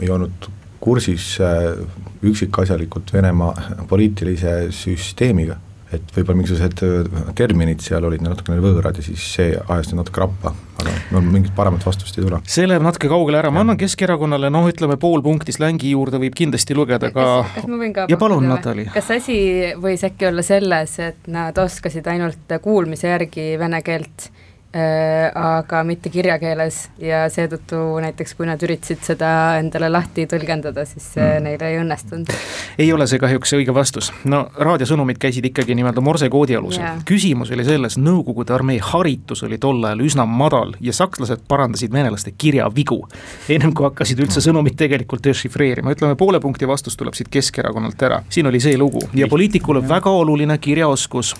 ei 0.00 0.10
olnud 0.10 0.50
kursis 0.80 1.34
äh, 1.44 1.74
üksikasjalikult 2.22 3.12
Venemaa 3.12 3.84
poliitilise 3.88 4.70
süsteemiga 4.72 5.58
et 5.94 6.12
võib-olla 6.14 6.38
mingisugused 6.38 6.82
äh, 6.86 7.30
terminid 7.38 7.82
seal 7.84 8.04
olid 8.06 8.22
natukene 8.24 8.60
võõrad 8.62 9.00
ja 9.00 9.04
siis 9.04 9.24
see 9.34 9.54
ajas 9.58 9.92
natuke 9.96 10.22
rappa, 10.22 10.52
aga 10.80 10.94
no 11.14 11.22
mingit 11.24 11.54
paremat 11.56 11.84
vastust 11.86 12.18
ei 12.18 12.26
tule. 12.26 12.42
see 12.46 12.68
läheb 12.68 12.84
natuke 12.86 13.10
kaugele 13.10 13.40
ära, 13.42 13.52
ma 13.54 13.64
annan 13.64 13.80
Keskerakonnale 13.80 14.52
noh, 14.52 14.68
ütleme 14.70 14.98
pool 15.00 15.24
punkti 15.26 15.54
slängi 15.56 15.94
juurde 15.94 16.20
võib 16.22 16.36
kindlasti 16.38 16.76
lugeda 16.78 17.10
ka 17.14 17.24
kas, 17.24 17.56
kas 17.56 17.70
ma 17.70 17.80
võin 17.80 17.96
ka 17.96 18.06
ja 18.10 18.20
palun, 18.20 18.46
Natali. 18.50 18.86
kas 18.94 19.10
asi 19.18 19.40
võis 19.80 20.04
äkki 20.06 20.30
olla 20.30 20.46
selles, 20.46 20.98
et 21.02 21.30
nad 21.30 21.58
oskasid 21.58 22.06
ainult 22.10 22.58
kuulmise 22.62 23.10
järgi 23.10 23.52
vene 23.60 23.82
keelt 23.86 24.30
Äh, 24.30 24.49
aga 24.70 25.80
mitte 25.82 26.12
kirjakeeles 26.14 26.76
ja 27.02 27.24
seetõttu 27.32 27.98
näiteks, 28.04 28.36
kui 28.38 28.46
nad 28.46 28.60
üritasid 28.62 29.00
seda 29.02 29.30
endale 29.58 29.88
lahti 29.90 30.28
tõlgendada, 30.30 30.84
siis 30.86 31.08
see 31.16 31.24
mm. 31.24 31.42
neile 31.42 31.70
ei 31.72 31.78
õnnestunud. 31.80 32.30
ei 32.78 32.92
ole 32.94 33.08
see 33.10 33.18
kahjuks 33.18 33.56
õige 33.58 33.74
vastus, 33.74 34.12
no 34.30 34.44
raadiosõnumid 34.54 35.18
käisid 35.18 35.48
ikkagi 35.50 35.74
nii-öelda 35.74 36.04
morsekoodi 36.06 36.54
alusel 36.58 36.84
yeah., 36.84 37.00
küsimus 37.08 37.50
oli 37.50 37.66
selles, 37.66 37.98
Nõukogude 38.00 38.54
armee 38.54 38.78
haritus 38.82 39.42
oli 39.42 39.58
tol 39.58 39.82
ajal 39.84 40.04
üsna 40.06 40.24
madal 40.26 40.76
ja 40.80 40.94
sakslased 40.94 41.42
parandasid 41.50 41.90
venelaste 41.92 42.30
kirjavigu. 42.38 43.00
ennem 43.48 43.74
kui 43.74 43.88
hakkasid 43.88 44.22
üldse 44.22 44.42
sõnumit 44.44 44.78
tegelikult 44.78 45.24
dešifreerima, 45.26 45.96
ütleme 45.98 46.14
poole 46.14 46.40
punkti 46.40 46.68
vastus 46.70 46.96
tuleb 46.96 47.18
siit 47.18 47.28
Keskerakonnalt 47.30 48.02
ära, 48.06 48.22
siin 48.30 48.46
oli 48.46 48.62
see 48.62 48.78
lugu 48.78 49.02
ja 49.18 49.26
poliitikule 49.26 49.82
väga 49.88 50.14
oluline 50.14 50.58
kirjaoskus. 50.58 51.34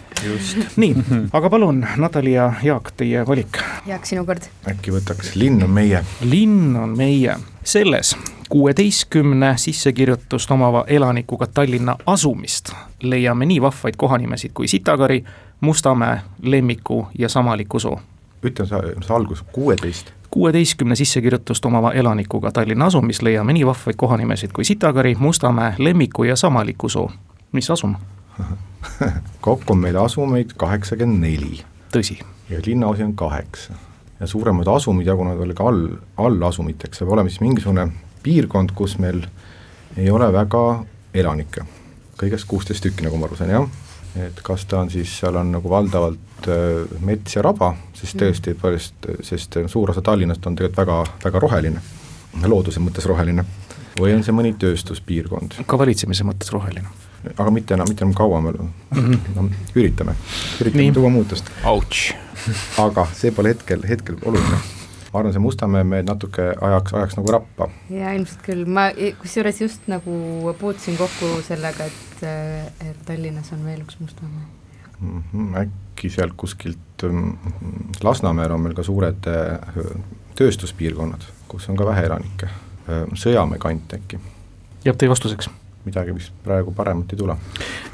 nii, 0.77 0.95
aga 1.39 1.51
palun, 1.51 1.87
Natali 1.97 2.35
ja 2.35 2.53
Jaak, 2.63 2.91
teie 2.97 3.20
teie 3.21 3.27
valik. 3.27 3.59
Jaak, 3.87 4.07
sinu 4.07 4.25
kord. 4.25 4.43
äkki 4.69 4.93
võtaks 4.95 5.35
Linn 5.37 5.63
on 5.63 5.71
meie? 5.71 6.05
linn 6.25 6.77
on 6.77 6.97
meie, 6.97 7.37
selles 7.65 8.15
kuueteistkümne 8.51 9.55
sissekirjutust 9.57 10.51
omava 10.51 10.85
elanikuga 10.87 11.47
Tallinna 11.47 11.97
asumist 12.07 12.73
leiame 13.03 13.47
nii 13.47 13.61
vahvaid 13.63 13.97
kohanimesid 13.97 14.51
kui 14.55 14.69
Sitakari, 14.69 15.25
Mustamäe, 15.61 16.21
Lemmiku 16.43 17.07
ja 17.19 17.29
Samalikku-Soo. 17.29 18.01
ütle 18.43 18.67
sa, 18.67 18.81
see 19.03 19.17
algus, 19.17 19.43
kuueteist? 19.53 20.13
kuueteistkümne 20.31 20.97
sissekirjutust 20.97 21.65
omava 21.65 21.93
elanikuga 21.93 22.53
Tallinna 22.53 22.87
asumis 22.87 23.23
leiame 23.23 23.53
nii 23.53 23.67
vahvaid 23.67 23.97
kohanimesid 23.97 24.53
kui 24.53 24.65
Sitakari, 24.65 25.17
Mustamäe, 25.19 25.75
Lemmiku 25.79 26.25
ja 26.25 26.37
Samalikku-Soo. 26.37 27.11
mis 27.53 27.71
asum 27.71 27.95
kokku 29.41 29.73
on 29.73 29.79
meil 29.79 29.97
asumeid 29.97 30.51
kaheksakümmend 30.57 31.21
neli. 31.21 31.65
tõsi 31.93 32.19
ja 32.51 32.61
linnaosi 32.67 33.03
on 33.03 33.15
kaheksa. 33.17 33.73
ja 34.21 34.27
suuremad 34.27 34.69
asumid 34.69 35.07
jagunevad 35.07 35.39
veel 35.39 35.55
ka 35.57 35.69
all, 35.69 35.87
allasumiteks, 36.17 36.99
saab 37.01 37.13
olema 37.15 37.31
siis 37.31 37.41
mingisugune 37.41 37.87
piirkond, 38.23 38.75
kus 38.77 38.99
meil 38.99 39.23
ei 39.97 40.11
ole 40.11 40.29
väga 40.33 40.85
elanikke, 41.15 41.65
kõigest 42.21 42.49
kuusteist 42.49 42.85
tükki, 42.85 43.07
nagu 43.07 43.17
ma 43.17 43.31
aru 43.31 43.39
saan, 43.39 43.55
jah, 43.55 43.65
et 44.27 44.43
kas 44.45 44.67
ta 44.69 44.83
on 44.85 44.93
siis, 44.93 45.15
seal 45.23 45.39
on 45.41 45.55
nagu 45.57 45.73
valdavalt 45.73 46.51
äh, 46.53 47.01
mets 47.01 47.37
ja 47.37 47.47
raba, 47.47 47.73
sest 47.95 48.15
mm. 48.15 48.21
tõesti, 48.25 48.57
põhiliselt, 48.61 49.11
sest 49.27 49.61
suur 49.73 49.95
osa 49.95 50.05
Tallinnast 50.05 50.47
on 50.47 50.59
tegelikult 50.59 50.83
väga, 50.85 50.99
väga 51.25 51.45
roheline, 51.47 51.85
looduse 52.45 52.83
mõttes 52.85 53.09
roheline, 53.09 53.47
või 53.99 54.13
on 54.19 54.27
see 54.27 54.37
mõni 54.37 54.53
tööstuspiirkond? 54.61 55.63
ka 55.67 55.81
valitsemise 55.81 56.29
mõttes 56.29 56.53
roheline 56.53 56.93
aga 57.37 57.51
mitte 57.53 57.77
enam, 57.77 57.89
mitte 57.89 58.05
enam 58.05 58.15
kaua, 58.17 58.41
me 58.41 58.51
-hmm. 58.51 59.19
no, 59.37 59.49
üritame, 59.75 60.15
üritame 60.61 60.83
Nii. 60.83 60.93
tuua 60.93 61.09
muutust, 61.09 61.51
Ouch. 61.65 62.15
aga 62.79 63.07
see 63.13 63.31
pole 63.31 63.55
hetkel, 63.55 63.83
hetkel 63.89 64.17
oluline. 64.25 64.61
ma 65.13 65.19
arvan, 65.21 65.33
see 65.33 65.43
Mustamäe 65.43 65.85
me 65.85 66.03
natuke 66.03 66.53
ajaks, 66.61 66.95
ajaks 66.95 67.17
nagu 67.17 67.33
rappa. 67.37 67.69
ja 67.91 68.13
ilmselt 68.13 68.43
küll, 68.47 68.65
ma 68.67 68.91
kusjuures 69.21 69.61
just 69.61 69.89
nagu 69.93 70.55
puutusin 70.61 70.97
kokku 70.97 71.43
sellega, 71.47 71.85
et, 71.85 72.25
et 72.91 73.05
Tallinnas 73.05 73.53
on 73.53 73.65
veel 73.65 73.85
üks 73.85 74.01
Mustamäe. 74.01 74.49
mm. 75.01 75.23
-hmm, 75.33 75.61
äkki 75.63 76.11
sealt 76.11 76.33
kuskilt 76.37 77.03
mm, 77.03 77.37
Lasnamäel 78.03 78.53
on 78.53 78.61
meil 78.61 78.75
ka 78.75 78.83
suured 78.83 79.31
tööstuspiirkonnad, 80.35 81.25
kus 81.49 81.69
on 81.69 81.77
ka 81.77 81.87
vähe 81.87 82.07
elanikke, 82.09 82.49
Sõjamäe 83.15 83.59
kant 83.59 83.93
äkki, 83.95 84.19
jääb 84.85 84.97
teie 84.97 85.11
vastuseks? 85.11 85.51
Midagi 85.85 86.15
vist 86.15 86.33
praegu 86.45 86.75
paremat 86.77 87.15
ei 87.15 87.19
tule. 87.19 87.37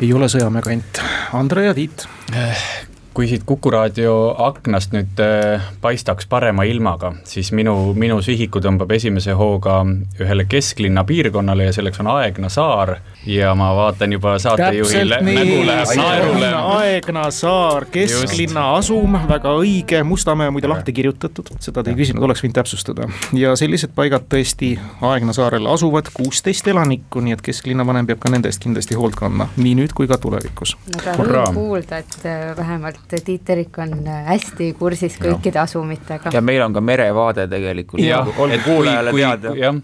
ei 0.00 0.12
ole 0.12 0.28
Sõjamäe 0.33 0.64
kant, 0.64 1.00
Andre 1.38 1.66
ja 1.69 1.75
Tiit. 1.75 2.07
kui 3.16 3.28
siit 3.28 3.47
Kuku 3.49 3.71
raadio 3.73 4.35
aknast 4.45 4.93
nüüd 4.93 5.21
äh, 5.25 5.62
paistaks 5.81 6.26
parema 6.28 6.66
ilmaga, 6.69 7.14
siis 7.25 7.52
minu, 7.57 7.95
minu 7.97 8.21
sihiku 8.23 8.61
tõmbab 8.61 8.93
esimese 8.99 9.33
hooga 9.38 9.78
ühele 10.21 10.45
kesklinna 10.45 11.05
piirkonnale 11.09 11.71
ja 11.71 11.76
selleks 11.76 12.02
on 12.05 12.12
Aegna 12.19 12.52
saar 12.52 12.99
ja 13.26 13.54
ma 13.54 13.75
vaatan 13.76 14.12
juba 14.12 14.38
saatejuhil 14.38 15.11
täpselt 15.11 15.25
nii, 15.26 15.35
nägu 15.35 15.66
läheb 15.66 15.92
naerule. 15.99 16.50
Aegna 16.76 17.25
saar, 17.35 17.87
kesklinna 17.90 18.66
asum, 18.76 19.18
väga 19.28 19.52
õige, 19.59 20.02
Mustamäe 20.06 20.50
muide 20.54 20.71
lahti 20.71 20.95
kirjutatud, 20.97 21.50
seda 21.61 21.83
te 21.83 21.92
ei 21.92 21.99
küsinud, 21.99 22.23
oleks 22.23 22.45
võinud 22.45 22.56
täpsustada. 22.61 23.09
ja 23.37 23.56
sellised 23.59 23.95
paigad 23.97 24.28
tõesti 24.33 24.76
Aegna 25.11 25.35
saarel 25.37 25.66
asuvad 25.71 26.11
kuusteist 26.14 26.68
elanikku, 26.71 27.21
nii 27.25 27.37
et 27.37 27.42
kesklinna 27.45 27.87
vanem 27.87 28.06
peab 28.06 28.23
ka 28.23 28.33
nende 28.33 28.50
eest 28.52 28.62
kindlasti 28.62 28.99
hoolt 28.99 29.18
kandma, 29.18 29.49
nii 29.56 29.75
nüüd 29.80 29.95
kui 29.97 30.09
ka 30.11 30.18
tulevikus. 30.23 30.76
aga 30.97 31.16
rõõm 31.30 31.61
kuulda, 31.61 32.00
et 32.04 32.18
äh, 32.25 32.47
vähemalt 32.56 33.16
Tiit 33.16 33.45
Terik 33.45 33.78
on 33.83 33.92
äh, 34.06 34.23
hästi 34.30 34.73
kursis 34.78 35.18
kõikide 35.23 35.61
asumitega. 35.62 36.30
ja 36.33 36.40
meil 36.40 36.62
on 36.62 36.76
ka 36.76 36.80
merevaade 36.80 37.49
tegelikult, 37.50 38.02
jah, 38.04 38.28
olgu 38.38 38.62
kuulajale 38.64 39.12
teada. 39.16 39.75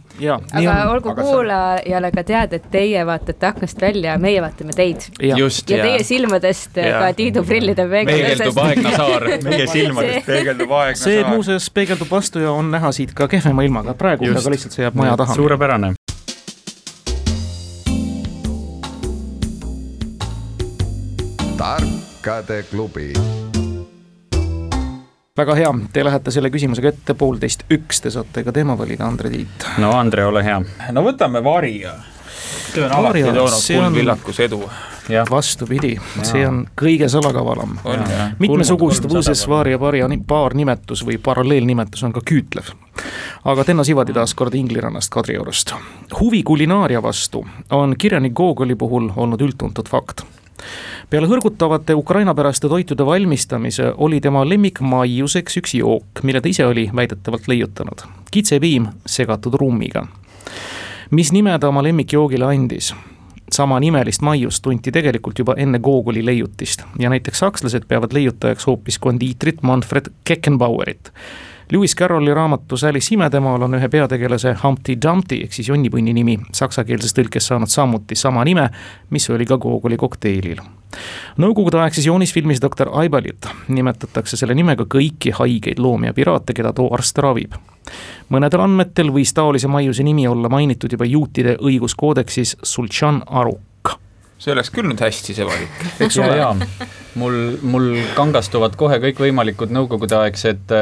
aga 0.53 0.79
olgu 0.93 1.15
kuulajale 1.19 2.13
ka 2.15 2.25
teada, 2.25 2.57
et 2.57 2.71
teie 2.71 3.07
vaatate 3.33 3.47
aknast 3.47 3.81
välja 3.81 4.13
ja 4.13 4.19
meie 4.19 4.43
vaatame 4.43 4.73
teid. 4.73 5.01
jah, 5.23 5.39
just 5.39 5.71
ja 5.71 5.77
ja 5.77 5.85
teie 5.85 6.05
silmadest 6.05 6.79
äh, 6.79 6.87
Jaa. 6.87 7.01
ka 7.01 7.13
Tiidu 7.15 7.45
prillide 7.45 7.89
peegeldub 7.89 8.59
Aegna 8.59 8.97
saar. 8.97 9.27
meie 9.49 9.67
silmadest 9.67 10.27
peegeldub 10.27 10.71
aeg. 10.71 10.97
see 10.97 11.25
muuseas 11.25 11.71
peegeldub 11.71 12.11
vastu 12.11 12.43
ja 12.43 12.53
on 12.53 12.71
näha 12.71 12.93
siit 12.93 13.15
ka 13.15 13.29
kehvema 13.29 13.63
ilmaga, 13.63 13.95
praegu 13.95 14.29
aga 14.31 14.55
lihtsalt 14.55 14.77
see 14.77 14.85
jääb 14.85 14.99
maja 14.99 15.17
taha. 15.17 15.35
suurepärane. 15.35 15.95
tarkade 21.57 22.65
klubi 22.71 23.13
väga 25.37 25.55
hea, 25.55 25.69
te 25.93 26.05
lähete 26.05 26.31
selle 26.35 26.51
küsimusega 26.53 26.91
ette 26.93 27.15
poolteist 27.15 27.63
üks, 27.73 28.03
te 28.03 28.11
saate 28.13 28.43
ka 28.45 28.53
teema 28.53 28.77
valida, 28.79 29.07
Andre 29.07 29.31
Tiit. 29.33 29.69
no 29.79 29.95
Andre, 29.97 30.27
ole 30.29 30.45
hea. 30.45 30.61
no 30.93 31.07
võtame 31.07 31.41
Varia. 31.45 31.95
See 32.75 32.85
on 32.85 32.93
alati 32.93 33.23
Varia, 33.23 33.35
toonud 33.35 33.49
see 33.61 33.79
on- 33.79 33.85
kuldvillakus 33.93 34.41
edu. 34.41 34.61
vastupidi, 35.31 35.97
see 36.23 36.47
on 36.49 36.67
kõige 36.81 37.09
salakavalam. 37.09 37.79
on 37.85 37.99
jah? 38.11 38.31
mitmesugust 38.39 39.03
Kolm- 39.03 39.13
võõses 39.17 39.25
kolmsada 39.45 39.51
vaari 39.55 39.71
ja 39.71 39.79
paari 39.79 40.03
ni- 40.09 40.23
paarnimetus 40.27 41.05
või 41.07 41.19
paralleelnimetus 41.19 42.03
on 42.03 42.13
ka 42.13 42.21
küütlev. 42.21 42.73
aga 43.45 43.65
Tenno 43.65 43.85
Sivadi 43.85 44.13
taas 44.13 44.35
kord 44.35 44.55
Inglirannast 44.55 45.11
Kadriorust. 45.11 45.73
huvi 46.21 46.43
kulinaaria 46.43 47.03
vastu 47.03 47.47
on 47.71 47.95
kirjanik 47.99 48.33
Gogoli 48.33 48.75
puhul 48.75 49.11
olnud 49.17 49.41
üldtuntud 49.41 49.89
fakt 49.89 50.23
peale 51.11 51.27
hõrgutavate 51.27 51.95
Ukraina-päraste 51.95 52.69
toitude 52.69 53.05
valmistamise 53.07 53.93
oli 53.97 54.21
tema 54.21 54.45
lemmikmaiuseks 54.49 55.57
üks 55.57 55.75
jook, 55.75 56.23
mille 56.23 56.41
ta 56.41 56.49
ise 56.49 56.67
oli 56.67 56.91
väidetavalt 56.95 57.49
leiutanud. 57.49 58.05
kitsepiim 58.31 58.87
segatud 59.07 59.55
rummiga. 59.55 60.07
Mis 61.13 61.33
nime 61.33 61.59
ta 61.59 61.69
oma 61.69 61.83
lemmikjoogile 61.83 62.45
andis? 62.45 62.95
samanimelist 63.53 64.23
maiust 64.25 64.63
tunti 64.65 64.93
tegelikult 64.93 65.39
juba 65.39 65.55
enne 65.61 65.79
Gogoli 65.79 66.25
leiutist 66.25 66.83
ja 66.99 67.11
näiteks 67.13 67.39
sakslased 67.39 67.85
peavad 67.89 68.13
leiutajaks 68.13 68.67
hoopis 68.67 68.99
kondiitrit 68.99 69.63
Manfred 69.63 70.09
Keckenbauerit. 70.25 71.13
Lewis 71.73 71.97
Carrolli 71.97 72.35
raamatus 72.35 72.85
Alice 72.85 73.15
imedemaal 73.15 73.63
on 73.63 73.75
ühe 73.75 73.89
peategelase 73.89 74.55
Humpty 74.63 74.97
Dumpty 75.07 75.43
ehk 75.45 75.53
siis 75.53 75.69
jonnipunni 75.69 76.13
nimi 76.17 76.39
saksakeelses 76.53 77.13
tõlkes 77.19 77.53
saanud 77.53 77.69
samuti 77.69 78.17
sama 78.17 78.45
nime, 78.45 78.71
mis 79.11 79.31
oli 79.31 79.47
ka 79.47 79.59
Gogoli 79.59 79.97
kokteilil. 79.97 80.65
Nõukogude-aegses 81.43 82.07
joonisfilmis 82.07 82.63
Doktor 82.63 82.91
Aibalit 82.93 83.49
nimetatakse 83.69 84.37
selle 84.37 84.55
nimega 84.55 84.85
kõiki 84.85 85.33
haigeid 85.39 85.79
loomi 85.83 86.07
ja 86.11 86.17
piraate, 86.17 86.55
keda 86.57 86.73
too 86.77 86.89
arst 86.95 87.19
ravib. 87.19 87.53
mõnedel 88.31 88.61
andmetel 88.65 89.11
võis 89.13 89.35
taolise 89.35 89.69
maiuse 89.69 90.03
nimi 90.03 90.27
olla 90.29 90.49
mainitud 90.49 90.93
juba 90.93 91.05
juutide 91.05 91.57
õiguskoodeksis 91.61 92.57
Sultšan 92.63 93.23
Aruk. 93.27 93.99
see 94.39 94.53
oleks 94.53 94.71
küll 94.71 94.89
nüüd 94.89 95.01
hästi, 95.01 95.35
see 95.35 95.47
valik. 95.47 95.69
eks 96.01 96.19
ole 96.19 96.37
ja 96.37 96.57
mul, 97.15 97.57
mul 97.63 97.97
kangastuvad 98.15 98.77
kohe 98.77 98.99
kõikvõimalikud 99.03 99.71
nõukogudeaegsed 99.75 100.73
äh,, 100.73 100.79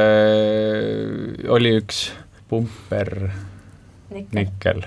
oli 1.49 1.77
üks 1.81 2.11
pumpernikkel. 2.51 4.81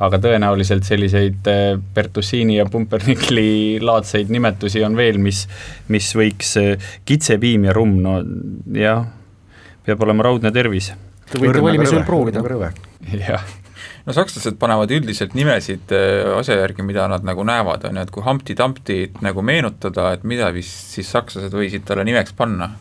Aga 0.00 0.20
tõenäoliselt 0.22 0.86
selliseid 0.88 1.48
äh, 1.50 1.74
Bertusiini 1.94 2.56
ja 2.56 2.66
pumpernikli 2.70 3.78
laadseid 3.84 4.32
nimetusi 4.32 4.82
on 4.86 4.96
veel, 4.98 5.20
mis, 5.22 5.44
mis 5.92 6.10
võiks 6.16 6.54
äh, 6.60 6.90
kitsepiim 7.08 7.68
ja 7.68 7.76
rumm, 7.76 7.98
no 8.04 8.18
jah, 8.76 9.04
peab 9.86 10.04
olema 10.06 10.30
raudne 10.30 10.52
tervis. 10.54 10.92
Te 11.30 11.40
võite 11.40 11.62
valimisel 11.62 12.04
proovida. 12.08 12.42
jah, 13.12 13.44
no 14.06 14.14
sakslased 14.16 14.56
panevad 14.60 14.92
üldiselt 14.96 15.36
nimesid 15.36 15.92
äh, 15.96 16.30
asja 16.38 16.56
järgi, 16.62 16.86
mida 16.86 17.04
nad 17.10 17.26
nagu 17.26 17.44
näevad, 17.46 17.84
on 17.88 18.00
ju, 18.00 18.06
et 18.06 18.14
kui 18.14 18.24
Humpty 18.24 18.56
Dumpty't 18.56 19.20
nagu 19.24 19.44
meenutada, 19.44 20.14
et 20.16 20.24
mida 20.24 20.48
vist 20.56 20.94
siis 20.96 21.10
sakslased 21.12 21.52
võisid 21.56 21.84
talle 21.88 22.06
nimeks 22.08 22.32
panna. 22.38 22.72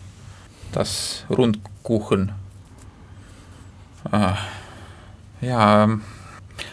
Das 0.70 1.26
Rundkuchen 1.34 2.28
ah.. 4.14 4.44
ja 5.42 5.66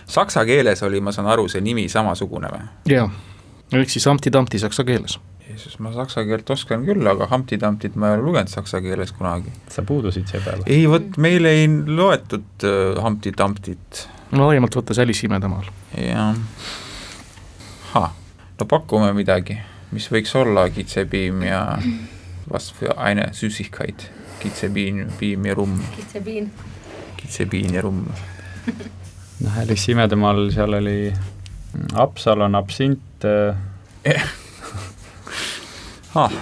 saksa 0.08 0.44
keeles 0.46 0.82
oli, 0.82 1.00
ma 1.00 1.12
saan 1.12 1.28
aru, 1.32 1.48
see 1.48 1.60
nimi 1.64 1.88
samasugune 1.92 2.50
või? 2.52 2.66
jaa, 2.90 3.08
ehk 3.72 3.90
siis 3.90 4.06
Humpty 4.06 4.32
Dumpty 4.32 4.58
saksa 4.62 4.84
keeles. 4.86 5.18
Jeesus, 5.46 5.78
ma 5.78 5.92
saksa 5.94 6.25
keelt 6.26 6.50
oskan 6.50 6.82
küll, 6.84 7.06
aga 7.06 7.28
Humpty 7.30 7.58
Dumpty't 7.60 7.94
ma 7.96 8.10
ei 8.10 8.18
ole 8.18 8.26
lugenud 8.26 8.50
saksa 8.50 8.80
keeles 8.84 9.12
kunagi. 9.16 9.52
sa 9.70 9.82
puudusid 9.86 10.26
seepäeval. 10.28 10.66
ei, 10.66 10.88
vot 10.90 11.16
meil 11.22 11.44
ei 11.48 11.68
loetud 11.68 12.66
uh, 12.66 13.02
Humpty 13.02 13.32
Dumpty't 13.38 14.06
no 14.34 14.50
laiemalt 14.50 14.76
võttes 14.76 14.98
Alice 15.02 15.26
imedemaal. 15.26 15.70
jah. 15.96 16.36
no 17.94 18.66
pakume 18.68 19.12
midagi, 19.16 19.58
mis 19.94 20.10
võiks 20.12 20.34
olla 20.38 20.68
kitsepiim 20.70 21.42
ja 21.46 21.62
was 22.50 22.70
für 22.70 22.98
eine 22.98 23.30
Süßigkeit, 23.34 24.10
kitsepiim, 24.42 25.06
piim 25.18 25.46
ja 25.46 25.54
rumm, 25.54 25.80
kitsepiin. 25.96 26.50
kitsepiin 27.16 27.75
ja 27.75 27.82
rumm. 27.86 28.06
noh, 29.44 29.58
Alice 29.60 29.92
imedemaal 29.92 30.50
seal 30.54 30.78
oli 30.78 31.12
Apsalon, 31.94 32.54
absint 32.54 33.24
äh, 33.24 33.56
Ah, 36.16 36.32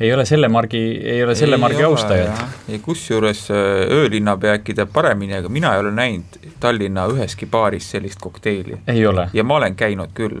ei 0.00 0.12
ole 0.14 0.24
selle 0.24 0.48
margi, 0.48 0.78
ei 1.04 1.24
ole 1.24 1.34
selle 1.36 1.56
margi 1.60 1.82
austajad. 1.84 2.38
ja 2.68 2.78
kusjuures 2.78 3.50
äh, 3.50 3.56
öölinnapea 3.92 4.54
äkki 4.56 4.74
teab 4.74 4.92
paremini, 4.92 5.36
aga 5.36 5.48
mina 5.52 5.74
ei 5.74 5.82
ole 5.84 5.92
näinud 5.92 6.38
Tallinna 6.60 7.06
üheski 7.12 7.46
baaris 7.46 7.90
sellist 7.90 8.20
kokteili. 8.20 8.80
Ei 8.88 9.06
ole. 9.06 9.28
ja 9.32 9.44
ma 9.44 9.60
olen 9.60 9.76
käinud 9.76 10.14
küll. 10.16 10.40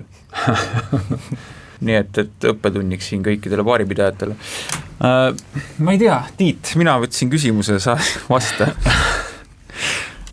Nii 1.80 1.96
et, 1.96 2.18
et 2.20 2.44
õppetunniks 2.44 3.06
siin 3.12 3.22
kõikidele 3.24 3.64
baaripidajatele. 3.64 4.36
Uh,. 5.00 5.36
ma 5.78 5.96
ei 5.96 6.00
tea, 6.00 6.22
Tiit, 6.36 6.72
mina 6.80 6.96
võtsin 7.00 7.32
küsimuse, 7.32 7.78
sa 7.80 7.96
vasta 8.32 8.72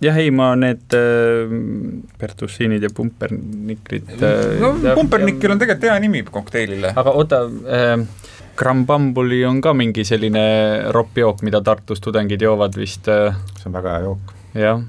jah, 0.03 0.17
ei 0.17 0.31
ma 0.31 0.51
need 0.59 0.93
äh, 0.93 1.53
Bertusiinid 2.19 2.83
ja 2.85 2.91
pumpernikrid 2.93 4.11
äh, 4.17 4.57
no 4.61 4.73
pumpernikkel 4.97 5.53
on 5.55 5.61
tegelikult 5.61 5.89
hea 5.89 5.99
nimi 6.03 6.23
kokteilile. 6.27 6.93
aga 6.95 7.15
oota 7.17 7.43
äh,, 7.47 7.95
Krambambuli 8.57 9.43
on 9.45 9.61
ka 9.61 9.75
mingi 9.77 10.01
selline 10.07 10.43
roppjook, 10.93 11.43
mida 11.45 11.61
Tartus 11.61 12.01
tudengid 12.01 12.41
joovad 12.41 12.77
vist 12.77 13.09
äh,, 13.11 13.35
see 13.57 13.69
on 13.69 13.77
väga 13.77 13.97
hea 13.97 14.05
jook. 14.07 14.37
jah, 14.57 14.85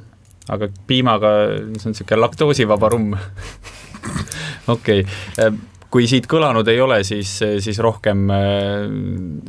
aga 0.49 0.71
piimaga, 0.91 1.35
see 1.77 1.91
on 1.91 1.97
niisugune 1.97 2.23
laktoosivaba 2.25 2.93
rumm 2.95 3.17
okei 4.77 5.05
okay. 5.05 5.45
äh, 5.45 5.78
kui 5.93 6.09
siit 6.09 6.29
kõlanud 6.29 6.69
ei 6.69 6.81
ole, 6.85 7.01
siis, 7.07 7.39
siis 7.65 7.81
rohkem 7.85 8.29
äh, 8.33 8.41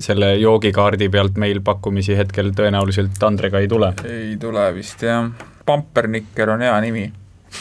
selle 0.02 0.34
joogikaardi 0.40 1.10
pealt 1.12 1.40
meil 1.42 1.64
pakkumisi 1.66 2.18
hetkel 2.20 2.54
tõenäoliselt 2.56 3.24
Andrega 3.28 3.64
ei 3.64 3.72
tule. 3.72 3.94
ei 4.08 4.36
tule 4.40 4.70
vist 4.76 5.04
jah, 5.04 5.28
pampernikker 5.68 6.56
on 6.56 6.64
hea 6.64 6.78
nimi. 6.86 7.10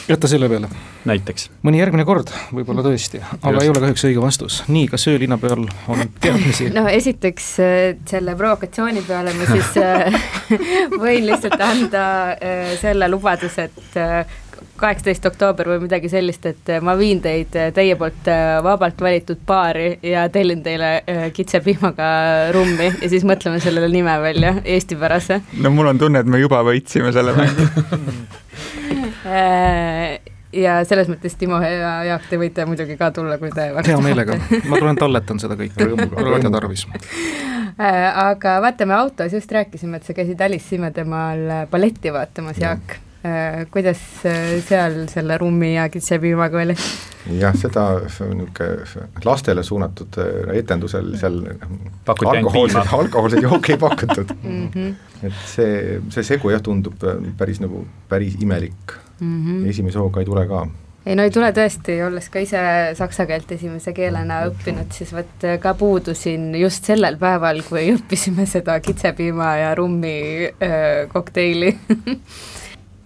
jätta 0.08 0.30
selle 0.30 0.49
peale, 0.52 0.70
näiteks. 1.08 1.49
mõni 1.66 1.82
järgmine 1.82 2.06
kord 2.06 2.30
võib-olla 2.54 2.85
tõesti, 2.87 3.23
aga 3.40 3.56
Just. 3.56 3.64
ei 3.64 3.75
ole 3.75 3.85
kahjuks 3.87 4.08
õige 4.11 4.23
vastus. 4.23 4.62
nii, 4.70 4.87
kas 4.94 5.08
öölinna 5.11 5.40
peal 5.42 5.66
on 5.66 6.04
teadmisi? 6.20 6.70
no 6.78 6.87
esiteks 6.92 7.52
äh, 7.64 7.78
selle 8.06 8.37
provokatsiooni 8.38 9.02
peale 9.08 9.35
ma 9.35 9.49
siis 9.50 9.75
äh, 9.82 10.28
võin 11.02 11.26
lihtsalt 11.26 11.58
anda 11.58 12.04
selle 12.78 13.11
lubaduse, 13.11 13.73
et 13.73 14.47
kaheksateist 14.78 15.26
oktoober 15.28 15.68
või 15.73 15.82
midagi 15.87 16.11
sellist, 16.12 16.47
et 16.49 16.70
äh, 16.73 16.82
ma 16.85 16.94
viin 16.99 17.20
teid 17.25 17.56
äh, 17.58 17.70
teie 17.75 17.97
poolt 17.99 18.28
äh, 18.30 18.58
vabalt 18.64 19.00
valitud 19.02 19.40
baari 19.47 19.99
ja 20.06 20.28
tellin 20.32 20.62
teile 20.62 20.90
äh, 21.02 21.26
kitsepiimaga 21.35 22.08
rummi 22.54 22.90
ja 23.02 23.11
siis 23.11 23.26
mõtleme 23.28 23.61
sellele 23.62 23.90
nime 23.92 24.14
välja, 24.23 24.54
eestipärase 24.64 25.40
no 25.62 25.73
mul 25.75 25.92
on 25.92 26.00
tunne, 26.00 26.23
et 26.23 26.30
me 26.30 26.40
juba 26.42 26.62
võitsime 26.66 27.12
selle 27.14 27.35
mängu. 27.38 27.68
Ja 30.52 30.78
selles 30.88 31.11
mõttes 31.12 31.35
Timo 31.37 31.58
ja 31.61 31.90
Jaak, 32.08 32.25
te 32.30 32.38
võite 32.40 32.64
muidugi 32.66 32.97
ka 32.97 33.11
tulla, 33.12 33.37
kui 33.40 33.50
te 33.52 33.66
hea 33.68 33.99
meelega, 34.00 34.38
ma 34.70 34.78
tulen 34.80 34.97
talletan 34.97 35.40
seda 35.42 35.58
kõike, 35.61 35.76
Rõõmuga, 35.90 36.16
raadio 36.16 36.38
rõõmuga. 36.38 36.54
tarvis. 36.54 36.87
Aga 37.78 38.54
vaata, 38.64 38.87
me 38.88 38.97
autos 38.97 39.37
just 39.37 39.52
rääkisime, 39.52 40.00
et 40.00 40.08
sa 40.08 40.16
käisid 40.16 40.40
Alice 40.40 40.73
Imedemaal 40.75 41.68
balletti 41.70 42.14
vaatamas, 42.14 42.62
Jaak. 42.64 42.97
Kuidas 43.70 43.98
äh, 44.26 44.58
seal 44.62 45.06
selle 45.10 45.38
rummi 45.38 45.75
ja 45.75 45.88
kitsepiimaga 45.88 46.60
oli? 46.62 46.76
jah, 47.40 47.56
seda 47.58 47.84
niisugune 48.04 49.25
lastele 49.25 49.62
suunatud 49.66 50.18
äh, 50.22 50.54
etendusel 50.60 51.10
seal 51.18 51.40
Pakuti 52.04 52.30
ainult 52.30 52.46
alkohoolseid, 52.46 52.92
alkohoolseid 53.00 53.42
jooke 53.42 53.75
ei 53.75 53.78
pakutud 53.78 54.34
mm. 54.42 54.68
-hmm. 54.75 54.94
et 55.26 55.40
see, 55.46 56.00
see 56.14 56.22
segu 56.22 56.54
jah, 56.54 56.62
tundub 56.62 57.02
äh, 57.04 57.18
päris 57.38 57.60
nagu, 57.64 57.87
päris 58.08 58.38
imelik 58.40 58.98
Mm 59.20 59.46
-hmm. 59.46 59.70
esimese 59.70 59.98
hooga 59.98 60.20
ei 60.20 60.26
tule 60.26 60.46
ka 60.46 60.66
ei 61.06 61.16
no 61.16 61.22
ei 61.22 61.30
tule 61.30 61.48
tõesti, 61.52 61.96
olles 62.06 62.28
ka 62.28 62.38
ise 62.38 62.60
saksa 62.94 63.26
keelt 63.26 63.52
esimese 63.52 63.92
keelena 63.92 64.42
õppinud, 64.46 64.92
siis 64.92 65.12
vot 65.12 65.44
äh, 65.44 65.58
ka 65.60 65.75
puudusin 65.75 66.54
just 66.60 66.84
sellel 66.84 67.16
päeval, 67.16 67.62
kui 67.68 67.88
õppisime 67.94 68.46
seda 68.46 68.80
kitsepiima 68.80 69.56
ja 69.56 69.75
rummi 69.75 70.18
öö, 70.62 71.06
kokteili 71.12 71.78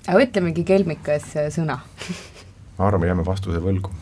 aga 0.07 0.23
ütlemegi 0.25 0.65
kelmikas 0.67 1.35
äh, 1.39 1.51
sõna. 1.55 1.79
ma 2.79 2.89
arvan, 2.89 3.03
me 3.03 3.13
jääme 3.13 3.27
vastuse 3.27 3.61
võlgu. 3.63 3.93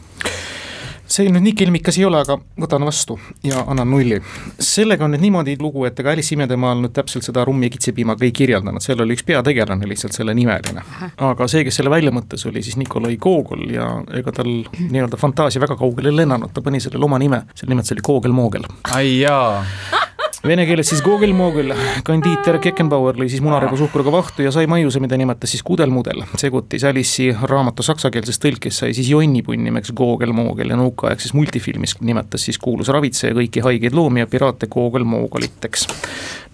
see 1.10 1.26
nüüd 1.26 1.42
nii 1.42 1.56
kelmikas 1.58 1.96
ei 1.98 2.04
ole, 2.06 2.20
aga 2.22 2.36
võtan 2.62 2.84
vastu 2.86 3.18
ja 3.44 3.64
annan 3.66 3.90
nulli. 3.90 4.20
sellega 4.62 5.04
on 5.04 5.14
nüüd 5.14 5.24
niimoodi 5.26 5.56
lugu, 5.60 5.84
et 5.88 5.98
ega 6.00 6.14
Alice 6.14 6.34
imedemaal 6.36 6.80
nüüd 6.84 6.94
täpselt 6.96 7.26
seda 7.26 7.44
rummi 7.44 7.68
ja 7.68 7.74
kitsepiimaga 7.74 8.24
ei 8.24 8.32
kirjeldanud, 8.32 8.84
seal 8.84 9.02
oli 9.04 9.16
üks 9.18 9.26
peategelane 9.28 9.88
lihtsalt 9.90 10.16
selle 10.16 10.34
nimeline. 10.38 10.84
aga 11.30 11.48
see, 11.50 11.64
kes 11.66 11.80
selle 11.82 11.92
välja 11.92 12.14
mõtles, 12.14 12.46
oli 12.48 12.62
siis 12.64 12.78
Nikolai 12.80 13.18
Gogol 13.20 13.66
ja 13.74 13.90
ega 14.16 14.32
tal 14.32 14.52
nii-öelda 14.78 15.20
fantaasia 15.20 15.62
väga 15.62 15.76
kaugele 15.80 16.14
ei 16.14 16.22
lennanud, 16.22 16.54
ta 16.54 16.64
pani 16.64 16.80
sellele 16.80 17.04
oma 17.04 17.20
nime, 17.20 17.44
selle 17.54 17.74
nimelt 17.74 17.90
see 17.90 17.98
oli 17.98 18.06
Gogel-Moogel. 18.08 18.70
ai 18.94 19.18
jaa, 19.20 19.64
Vene 20.40 20.64
keeles 20.64 20.88
siis 20.88 21.02
Gogel-Moogel, 21.04 21.74
kandiiter 22.00 22.56
Keckenbauer 22.64 23.18
lõi 23.20 23.26
siis 23.28 23.42
munarebu 23.44 23.76
suhkruga 23.76 24.12
vahtu 24.14 24.46
ja 24.46 24.48
sai 24.54 24.64
maiuse, 24.72 24.96
mida 25.04 25.18
nimetas 25.20 25.52
siis 25.52 25.60
kudelmudel. 25.62 26.22
seguti 26.40 26.80
Alice'i 26.88 27.34
raamatu 27.50 27.84
saksakeelses 27.84 28.40
tõlkes 28.40 28.80
sai 28.80 28.94
siis 28.96 29.10
jonnipunn 29.12 29.60
nimeks 29.68 29.92
Gogel-Moogel 29.92 30.72
ja 30.72 30.80
nõukaaegses 30.80 31.36
multifilmis 31.36 31.98
nimetas 32.00 32.48
siis 32.48 32.56
kuulus 32.58 32.88
ravitseja 32.88 33.36
kõiki 33.36 33.60
haigeid 33.68 33.92
loomi 33.92 34.24
ja 34.24 34.26
piraate 34.32 34.66
Gogel-Moogoliteks. 34.72 35.86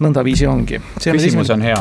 nõndaviisi 0.03 0.51
ongi. 0.51 0.81
küsimus 0.99 1.49
on 1.55 1.63
hea. 1.63 1.79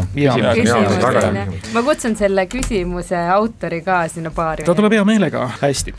Ma 1.75 1.83
kutsun 1.83 2.15
selle 2.17 2.47
küsimuse 2.47 3.19
autori 3.35 3.83
ka 3.83 4.05
sinna 4.09 4.31
paari. 4.31 4.63
ta 4.63 4.79
tuleb 4.79 4.95
hea 4.95 5.05
meelega, 5.05 5.51
hästi. 5.59 5.95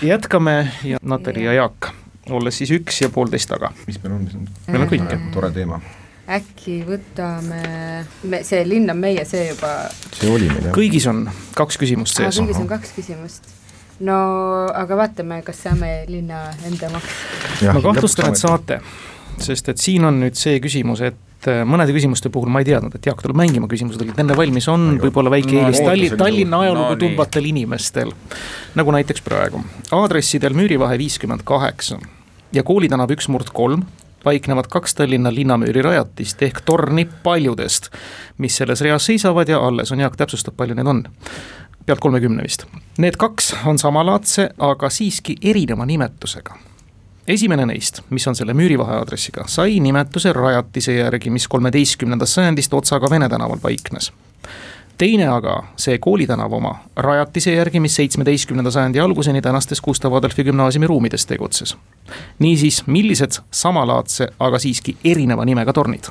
jätkame 0.00 0.72
ja 0.84 0.98
Natali 1.02 1.44
ja 1.44 1.52
Jaak, 1.60 1.92
olles 2.30 2.58
siis 2.58 2.70
üks 2.76 3.02
ja 3.02 3.10
poolteist 3.12 3.50
taga. 3.50 3.72
mis 3.86 3.98
meil 4.02 4.14
on, 4.14 4.22
mis 4.26 4.36
on 4.38 4.46
meil 4.68 4.84
on 4.84 4.92
kõike. 4.92 5.18
tore 5.34 5.50
teema. 5.54 5.80
äkki 6.32 6.78
võtame, 6.86 7.62
me, 8.22 8.42
see 8.46 8.62
linn 8.68 8.90
on 8.92 9.00
meie, 9.02 9.24
see 9.28 9.48
juba, 9.48 9.72
see 10.12 10.30
oli 10.30 10.50
meil 10.52 10.70
jah. 10.70 10.76
kõigis 10.76 11.08
on 11.10 11.26
kaks 11.58 11.80
küsimust 11.82 12.20
sees. 12.20 12.38
kõigis 12.38 12.60
on 12.62 12.70
kaks 12.70 12.94
küsimust. 12.98 13.50
no 14.06 14.20
aga 14.70 15.00
vaatame, 15.02 15.42
kas 15.46 15.64
saame 15.66 15.94
linna 16.10 16.44
enda 16.68 16.92
maks. 16.94 17.18
ma 17.66 17.82
kahtlustan, 17.88 18.30
et 18.30 18.42
saate, 18.44 18.80
sest 19.42 19.74
et 19.74 19.82
siin 19.82 20.06
on 20.06 20.22
nüüd 20.22 20.38
see 20.38 20.60
küsimus, 20.62 21.02
et 21.10 21.18
äh, 21.50 21.62
mõnede 21.68 21.94
küsimuste 21.94 22.30
puhul 22.32 22.50
ma 22.52 22.62
ei 22.62 22.68
teadnud, 22.68 22.94
et 22.96 23.06
Jaak 23.06 23.22
tuleb 23.24 23.38
mängima, 23.38 23.68
küsimused 23.70 24.02
olid 24.02 24.18
enne 24.22 24.36
valmis, 24.38 24.68
on 24.72 24.98
võib-olla 25.02 25.32
väike 25.32 25.52
No 25.52 25.64
eelis 25.64 25.80
ootused 25.80 25.90
Talli-, 25.90 26.10
ju. 26.10 26.18
Tallinna 26.20 26.60
ajalugu 26.66 26.94
No 26.94 27.00
tundvatel 27.00 27.48
inimestel. 27.52 28.12
nagu 28.78 28.94
näiteks 28.94 29.24
praegu, 29.26 29.62
aadressidel 29.92 30.56
Müürivahe 30.56 30.98
viiskümmend 31.00 31.44
kaheksa 31.48 31.98
ja 32.52 32.62
Koolitänava 32.62 33.12
üks 33.16 33.28
murd 33.32 33.52
kolm 33.52 33.86
paiknevad 34.24 34.68
kaks 34.70 34.94
Tallinna 34.94 35.32
linnamüüri 35.34 35.82
rajatist 35.82 36.42
ehk 36.42 36.62
torni 36.64 37.08
paljudest, 37.22 37.90
mis 38.38 38.56
selles 38.56 38.80
reas 38.80 39.06
seisavad 39.10 39.48
ja 39.48 39.58
alles 39.58 39.92
on, 39.92 40.00
Jaak 40.00 40.16
täpsustab, 40.16 40.56
palju 40.56 40.78
neid 40.78 40.86
on 40.86 41.04
pealt 41.86 42.00
kolmekümne 42.00 42.42
vist. 42.46 42.66
Need 43.02 43.18
kaks 43.18 43.52
on 43.66 43.78
samalaadse, 43.78 44.52
aga 44.58 44.90
siiski 44.90 45.36
erineva 45.42 45.86
nimetusega 45.86 46.54
esimene 47.26 47.66
neist, 47.66 48.02
mis 48.10 48.26
on 48.28 48.36
selle 48.36 48.54
Müürivahe 48.54 48.96
aadressiga, 48.98 49.44
sai 49.46 49.80
nimetuse 49.80 50.32
rajatise 50.32 50.96
järgi, 50.96 51.30
mis 51.30 51.48
kolmeteistkümnendast 51.48 52.38
sajandist 52.38 52.74
otsaga 52.74 53.10
Vene 53.10 53.28
tänaval 53.28 53.58
paiknes. 53.62 54.12
teine 54.98 55.26
aga, 55.28 55.62
see 55.76 55.98
koolitänava 55.98 56.56
oma, 56.56 56.74
rajatise 56.96 57.54
järgi, 57.54 57.80
mis 57.80 57.94
seitsmeteistkümnenda 57.96 58.70
sajandi 58.70 59.00
alguseni 59.00 59.42
tänastes 59.42 59.80
Gustav 59.80 60.14
Adolfi 60.14 60.44
gümnaasiumi 60.44 60.86
ruumides 60.86 61.26
tegutses. 61.26 61.76
niisiis, 62.38 62.86
millised 62.86 63.40
samalaadse, 63.50 64.28
aga 64.38 64.58
siiski 64.58 64.96
erineva 65.04 65.44
nimega 65.44 65.72
tornid? 65.72 66.10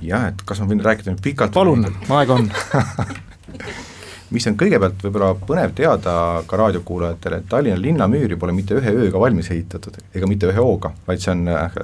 jah, 0.00 0.28
et 0.28 0.42
kas 0.44 0.60
ma 0.60 0.66
võin 0.66 0.84
rääkida 0.84 1.10
nüüd 1.10 1.22
pikalt? 1.22 1.52
palun, 1.52 1.86
aega 2.10 2.34
on 2.34 2.50
mis 4.32 4.46
on 4.48 4.56
kõigepealt 4.58 5.02
võib-olla 5.04 5.32
põnev 5.46 5.74
teada 5.76 6.14
ka 6.48 6.58
raadiokuulajatele, 6.60 7.40
et 7.42 7.48
Tallinna 7.50 7.80
linnamüüri 7.80 8.38
pole 8.40 8.54
mitte 8.56 8.76
ühe 8.78 8.94
ööga 9.04 9.20
valmis 9.20 9.50
ehitatud 9.52 9.98
ega 10.14 10.28
mitte 10.28 10.48
ühe 10.48 10.58
hooga, 10.58 10.92
vaid 11.06 11.22
see 11.22 11.34
on 11.34 11.46
äh, 11.52 11.76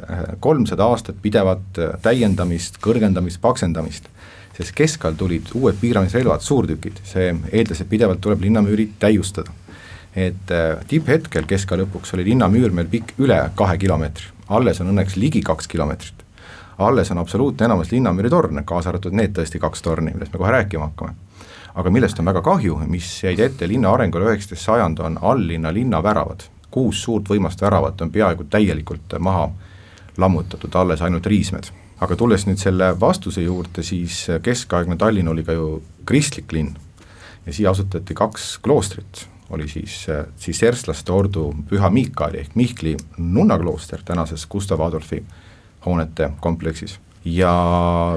kolmsada 0.44 0.88
aastat 0.88 1.20
pidevat 1.22 1.80
äh, 1.82 1.96
täiendamist, 2.04 2.80
kõrgendamist, 2.84 3.40
paksendamist. 3.44 4.08
sest 4.58 4.72
keskajal 4.74 5.14
tulid 5.14 5.52
uued 5.54 5.76
piiramisrelvad, 5.78 6.42
suurtükid, 6.42 6.96
see 7.06 7.28
eeldas, 7.52 7.80
et 7.80 7.88
pidevalt 7.88 8.20
tuleb 8.20 8.40
linnamüüri 8.42 8.88
täiustada. 8.98 9.52
et 10.16 10.50
äh, 10.50 10.80
tipphetkel 10.88 11.46
keskaja 11.46 11.84
lõpuks 11.84 12.14
oli 12.14 12.24
linnamüür 12.32 12.72
meil 12.72 12.88
pikk 12.90 13.18
üle 13.18 13.38
kahe 13.54 13.78
kilomeetri, 13.78 14.32
alles 14.48 14.80
on 14.80 14.94
õnneks 14.94 15.16
ligi 15.16 15.42
kaks 15.42 15.68
kilomeetrit. 15.68 16.24
alles 16.78 17.10
on 17.10 17.18
absoluutne 17.18 17.64
enamus 17.64 17.92
linnamüüri 17.92 18.30
torne, 18.30 18.62
kaasa 18.64 18.88
arvatud 18.88 19.12
need 19.12 19.36
tõesti 19.36 19.60
kaks 19.60 19.82
torni, 19.82 20.14
millest 20.14 20.32
me 20.32 20.38
kohe 20.38 20.50
rääkima 20.50 20.90
hakkame 20.90 21.27
aga 21.78 21.90
millest 21.94 22.18
on 22.18 22.26
väga 22.26 22.42
kahju, 22.42 22.80
mis 22.90 23.08
jäid 23.22 23.40
ette 23.40 23.66
linna 23.70 23.92
arengule 23.94 24.26
üheksateist 24.26 24.66
sajand, 24.66 24.98
on 24.98 25.18
alllinna 25.22 25.72
linnaväravad. 25.74 26.48
kuus 26.70 27.02
suurt 27.02 27.30
võimast 27.30 27.62
väravat 27.64 28.00
on 28.04 28.10
peaaegu 28.12 28.44
täielikult 28.44 29.14
maha 29.18 29.50
lammutatud, 30.16 30.74
alles 30.74 31.02
ainult 31.02 31.26
riismed. 31.26 31.70
aga 32.00 32.16
tulles 32.16 32.46
nüüd 32.46 32.58
selle 32.58 32.92
vastuse 33.00 33.42
juurde, 33.42 33.82
siis 33.82 34.26
keskaegne 34.42 34.96
Tallinn 34.96 35.28
oli 35.28 35.44
ka 35.44 35.52
ju 35.52 35.82
kristlik 36.04 36.52
linn 36.52 36.76
ja 37.46 37.52
siia 37.52 37.70
asutati 37.70 38.14
kaks 38.14 38.58
kloostrit, 38.58 39.26
oli 39.50 39.68
siis 39.68 40.06
tsisterslaste 40.36 41.12
ordu 41.12 41.54
Püha 41.68 41.90
Miikali 41.90 42.38
ehk 42.38 42.54
Mihkli 42.54 42.96
nunnaklooster 43.18 44.02
tänases 44.04 44.46
Gustav 44.46 44.80
Adolfi 44.80 45.24
hoonete 45.86 46.30
kompleksis 46.40 46.98
ja 47.34 47.52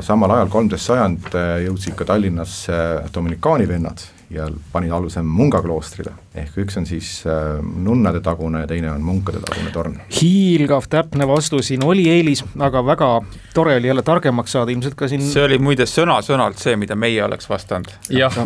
samal 0.05 0.31
ajal, 0.37 0.49
kolmteist 0.51 0.89
sajand, 0.89 1.29
jõudsid 1.65 1.95
ka 1.99 2.07
Tallinnasse 2.07 2.77
dominikaani 3.13 3.67
vennad 3.69 4.03
ja 4.31 4.47
panid 4.71 4.93
aluse 4.95 5.23
Munga 5.25 5.61
kloostrile. 5.63 6.13
Ehk 6.31 6.61
üks 6.63 6.77
on 6.79 6.85
siis 6.87 7.07
äh, 7.27 7.59
nunnade 7.59 8.21
tagune 8.23 8.61
ja 8.63 8.67
teine 8.69 8.87
on 8.93 9.01
munkade 9.03 9.41
tagune 9.43 9.71
torn. 9.73 9.97
hiilgav 10.15 10.85
täpne 10.87 11.27
vastus, 11.27 11.67
siin 11.67 11.83
oli 11.83 12.05
eelis, 12.07 12.43
aga 12.59 12.85
väga 12.87 13.09
tore 13.53 13.75
oli 13.75 13.87
jälle 13.87 14.01
targemaks 14.01 14.51
saada, 14.55 14.71
ilmselt 14.71 14.95
ka 14.95 15.09
siin 15.11 15.25
see 15.27 15.43
oli 15.43 15.57
muide 15.59 15.83
sõna-sõnalt 15.89 16.61
see, 16.61 16.77
mida 16.79 16.95
meie 16.95 17.19
oleks 17.25 17.49
vastanud. 17.51 17.91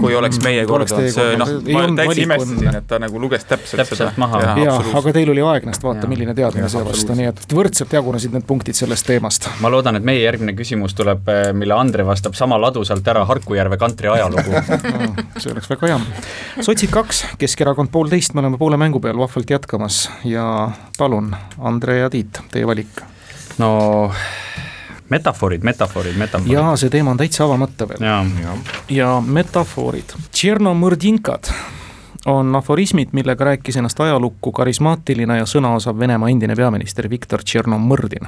Kui 0.02 0.16
oleks 0.18 0.42
meie 0.42 0.64
kord 0.66 0.90
olnud, 0.90 1.12
see 1.14 1.36
noh, 1.38 1.52
ma 1.76 1.84
täitsa 2.00 2.24
imestasin, 2.24 2.80
et 2.80 2.88
ta 2.90 3.00
nagu 3.04 3.22
luges 3.22 3.46
täpselt, 3.46 3.84
Täpselt 3.84 4.02
seda. 4.02 4.14
maha. 4.18 4.42
jaa, 4.64 4.80
aga 5.02 5.14
teil 5.20 5.30
oli 5.36 5.46
aegnast, 5.46 5.86
vaata, 5.86 6.10
milline 6.10 6.34
teadmine 6.38 6.70
see 6.74 6.82
vastu, 6.90 7.18
nii 7.22 7.30
et 7.30 7.46
võrdselt 7.54 7.94
jagunesid 7.94 8.34
need 8.34 8.50
punktid 8.50 8.78
sellest 8.78 9.06
teemast. 9.06 9.46
ma 9.62 9.70
loodan, 9.70 10.02
et 10.02 10.10
meie 10.10 10.24
järgmine 10.26 10.58
küsimus 10.58 10.98
tuleb, 10.98 11.30
mille 11.54 11.78
Andre 11.78 12.08
vastab 12.08 12.34
sama 12.34 12.58
ladusalt 12.62 13.06
ära 13.14 13.28
Harku-Järve 13.30 13.78
kantri 13.78 14.10
ajalugu. 14.10 14.58
see 15.42 15.54
oleks 15.54 15.70
väga 15.70 15.94
hea. 15.94 16.02
sotsid 16.66 16.90
kaks, 16.90 17.26
Keskerakond 17.38 17.75
poolteist, 17.92 18.34
me 18.34 18.40
oleme 18.40 18.58
poole 18.58 18.78
mängu 18.78 19.00
peal 19.00 19.18
vahvalt 19.18 19.50
jätkamas 19.50 20.10
ja 20.24 20.72
palun, 20.98 21.36
Andre 21.60 21.98
ja 21.98 22.10
Tiit, 22.10 22.40
teie 22.52 22.68
valik. 22.68 23.02
no 23.58 24.12
metafoorid, 25.10 25.64
metafoorid, 25.64 26.18
metafoorid. 26.18 26.54
jaa, 26.54 26.76
see 26.78 26.90
teema 26.90 27.12
on 27.12 27.18
täitsa 27.18 27.44
avamata 27.46 27.88
veel. 27.90 28.04
jaa, 28.04 28.26
jah, 28.42 28.76
ja 28.90 29.10
metafoorid. 29.22 30.16
Tšernomõrdinkad 30.32 31.52
on 32.26 32.56
aforismid, 32.56 33.14
millega 33.14 33.46
rääkis 33.46 33.78
ennast 33.78 34.00
ajalukku 34.02 34.52
karismaatiline 34.52 35.38
ja 35.38 35.46
sõnaosav 35.46 36.00
Venemaa 36.00 36.30
endine 36.30 36.56
peaminister 36.56 37.10
Viktor 37.10 37.44
Tšernomõrdin. 37.44 38.28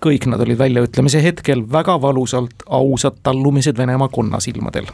kõik 0.00 0.26
nad 0.30 0.40
olid 0.40 0.58
väljaütlemise 0.58 1.22
hetkel 1.22 1.64
väga 1.72 2.00
valusalt 2.00 2.62
ausad 2.66 3.18
tallumised 3.22 3.76
Venemaa 3.78 4.08
konnasilmadel 4.08 4.86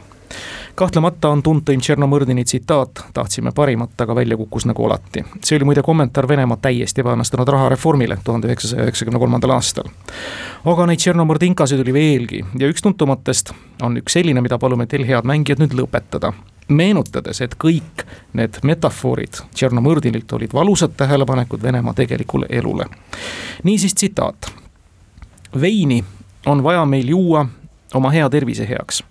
kahtlemata 0.75 1.29
on 1.29 1.43
tuntuim 1.43 1.79
Tšernomõrdini 1.79 2.43
tsitaat, 2.43 3.05
tahtsime 3.13 3.51
parimat, 3.55 4.01
aga 4.01 4.15
välja 4.15 4.37
kukkus 4.37 4.65
nagu 4.65 4.85
alati. 4.85 5.23
see 5.43 5.57
oli 5.57 5.65
muide 5.65 5.81
kommentaar 5.83 6.27
Venemaa 6.27 6.57
täiesti 6.57 7.01
ebaõnnestunud 7.01 7.47
rahareformile 7.47 8.17
tuhande 8.23 8.47
üheksasaja 8.47 8.87
üheksakümne 8.87 9.19
kolmandal 9.19 9.53
aastal. 9.53 9.89
aga 10.65 10.85
neid 10.85 10.99
Tšernomõrdinkasid 10.99 11.81
oli 11.81 11.93
veelgi 11.93 12.41
ja 12.59 12.67
üks 12.67 12.81
tuntumatest 12.81 13.53
on 13.81 13.97
üks 13.97 14.17
selline, 14.17 14.41
mida 14.41 14.57
palume 14.57 14.85
teil, 14.85 15.05
head 15.05 15.29
mängijad, 15.29 15.61
nüüd 15.61 15.77
lõpetada 15.77 16.33
meenutades, 16.67 17.41
et 17.41 17.55
kõik 17.55 18.05
need 18.33 18.59
metafoorid 18.63 19.43
Tšernomõrdinilt 19.53 20.33
olid 20.33 20.53
valusad 20.53 20.97
tähelepanekud 20.97 21.61
Venemaa 21.61 21.93
tegelikule 21.93 22.47
elule. 22.49 22.85
niisiis 23.63 23.93
tsitaat. 23.93 24.53
veini 25.61 26.03
on 26.45 26.63
vaja 26.63 26.85
meil 26.85 27.07
juua 27.07 27.45
oma 27.93 28.09
hea 28.09 28.29
tervise 28.29 28.69
heaks 28.69 29.03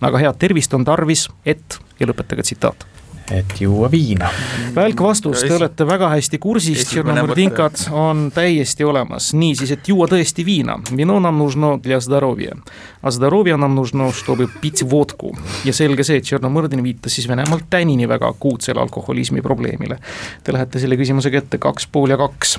aga 0.00 0.18
head 0.18 0.38
tervist 0.38 0.74
on 0.74 0.84
tarvis, 0.84 1.28
et 1.44 1.80
ja 2.00 2.06
lõpetage 2.06 2.42
tsitaat 2.42 2.86
et 3.30 3.60
juua 3.60 3.90
viina. 3.90 4.28
välk 4.74 5.00
vastus, 5.02 5.40
te 5.42 5.54
olete 5.54 5.86
väga 5.86 6.08
hästi 6.12 6.38
kursis, 6.38 6.84
tšernomõrdinkad 6.90 7.86
on 7.96 8.28
täiesti 8.34 8.86
olemas, 8.86 9.32
niisiis, 9.34 9.72
et 9.74 9.88
juua 9.88 10.06
tõesti 10.10 10.44
viina. 10.46 10.78
Vino 10.96 11.18
nam 11.20 11.38
нужно 11.38 11.76
для 11.82 12.00
здоровья, 12.00 12.56
a 13.02 13.10
здоровья 13.10 13.56
нам 13.56 13.74
нужно, 13.74 14.12
чтобы 14.12 14.48
пить 14.60 14.82
vodku. 14.82 15.34
ja 15.64 15.72
selge 15.72 16.04
see, 16.04 16.16
et 16.16 16.24
Tšernomõrdin 16.24 16.82
viitas 16.82 17.14
siis 17.14 17.28
Venemaalt 17.28 17.66
tänini 17.70 18.08
väga 18.08 18.28
akuutsele 18.28 18.80
alkoholismi 18.80 19.42
probleemile. 19.42 19.98
Te 20.44 20.52
lähete 20.52 20.78
selle 20.78 20.96
küsimusega 20.96 21.38
ette 21.38 21.58
kaks 21.58 21.86
pool 21.86 22.10
ja 22.10 22.16
kaks. 22.16 22.58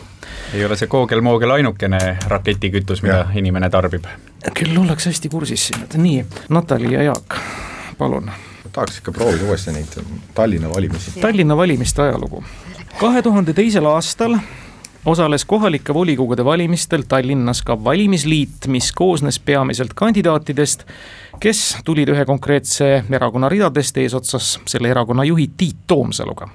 ei 0.54 0.66
ole 0.66 0.76
see 0.76 0.88
koogel-moogel 0.88 1.52
ainukene 1.52 2.18
raketikütus, 2.28 3.04
mida 3.04 3.18
ja. 3.18 3.28
inimene 3.36 3.70
tarbib 3.70 4.06
küll 4.51 4.79
ollakse 4.79 5.11
hästi 5.11 5.29
kursis 5.29 5.67
siin, 5.67 5.85
et 5.85 5.95
nii, 5.99 6.25
Natali 6.49 6.93
ja 6.95 7.03
Jaak, 7.03 7.37
palun. 7.99 8.31
tahaks 8.73 8.99
ikka 8.99 9.13
proovida 9.13 9.45
uuesti 9.45 9.73
neid 9.73 10.01
Tallinna 10.35 10.71
valimisi. 10.71 11.21
Tallinna 11.21 11.57
valimiste 11.57 12.03
ajalugu. 12.03 12.45
kahe 13.01 13.23
tuhande 13.23 13.53
teisel 13.53 13.87
aastal 13.87 14.39
osales 15.07 15.45
kohalike 15.45 15.95
volikogude 15.95 16.45
valimistel 16.45 17.03
Tallinnas 17.09 17.63
ka 17.63 17.85
valimisliit, 17.85 18.67
mis 18.67 18.93
koosnes 18.93 19.39
peamiselt 19.39 19.95
kandidaatidest, 19.95 20.85
kes 21.41 21.77
tulid 21.85 22.09
ühe 22.09 22.25
konkreetse 22.25 23.05
erakonna 23.11 23.49
ridadest 23.49 23.97
eesotsas 23.97 24.59
selle 24.67 24.91
erakonna 24.91 25.25
juhi 25.25 25.51
Tiit 25.57 25.87
Toomsaluga. 25.87 26.49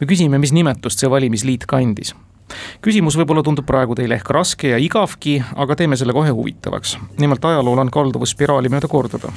me 0.00 0.06
küsime, 0.06 0.38
mis 0.38 0.52
nimetust 0.52 0.98
see 0.98 1.10
valimisliit 1.10 1.66
kandis 1.66 2.14
küsimus 2.84 3.16
võib-olla 3.18 3.42
tundub 3.42 3.66
praegu 3.66 3.94
teile 3.98 4.18
ehk 4.18 4.30
raske 4.30 4.70
ja 4.72 4.80
igavgi, 4.82 5.36
aga 5.56 5.76
teeme 5.76 5.96
selle 5.96 6.12
kohe 6.16 6.30
huvitavaks. 6.30 6.98
nimelt 7.18 7.44
ajalool 7.44 7.78
on 7.78 7.90
kalduvus 7.90 8.34
spiraali 8.36 8.68
mööda 8.68 8.88
korduda. 8.88 9.32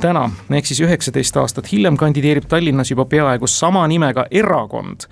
täna, 0.00 0.30
ehk 0.50 0.66
siis 0.66 0.80
üheksateist 0.80 1.36
aastat 1.36 1.72
hiljem 1.72 1.96
kandideerib 1.96 2.48
Tallinnas 2.48 2.90
juba 2.90 3.04
peaaegu 3.04 3.46
sama 3.46 3.86
nimega 3.88 4.26
erakond, 4.30 5.08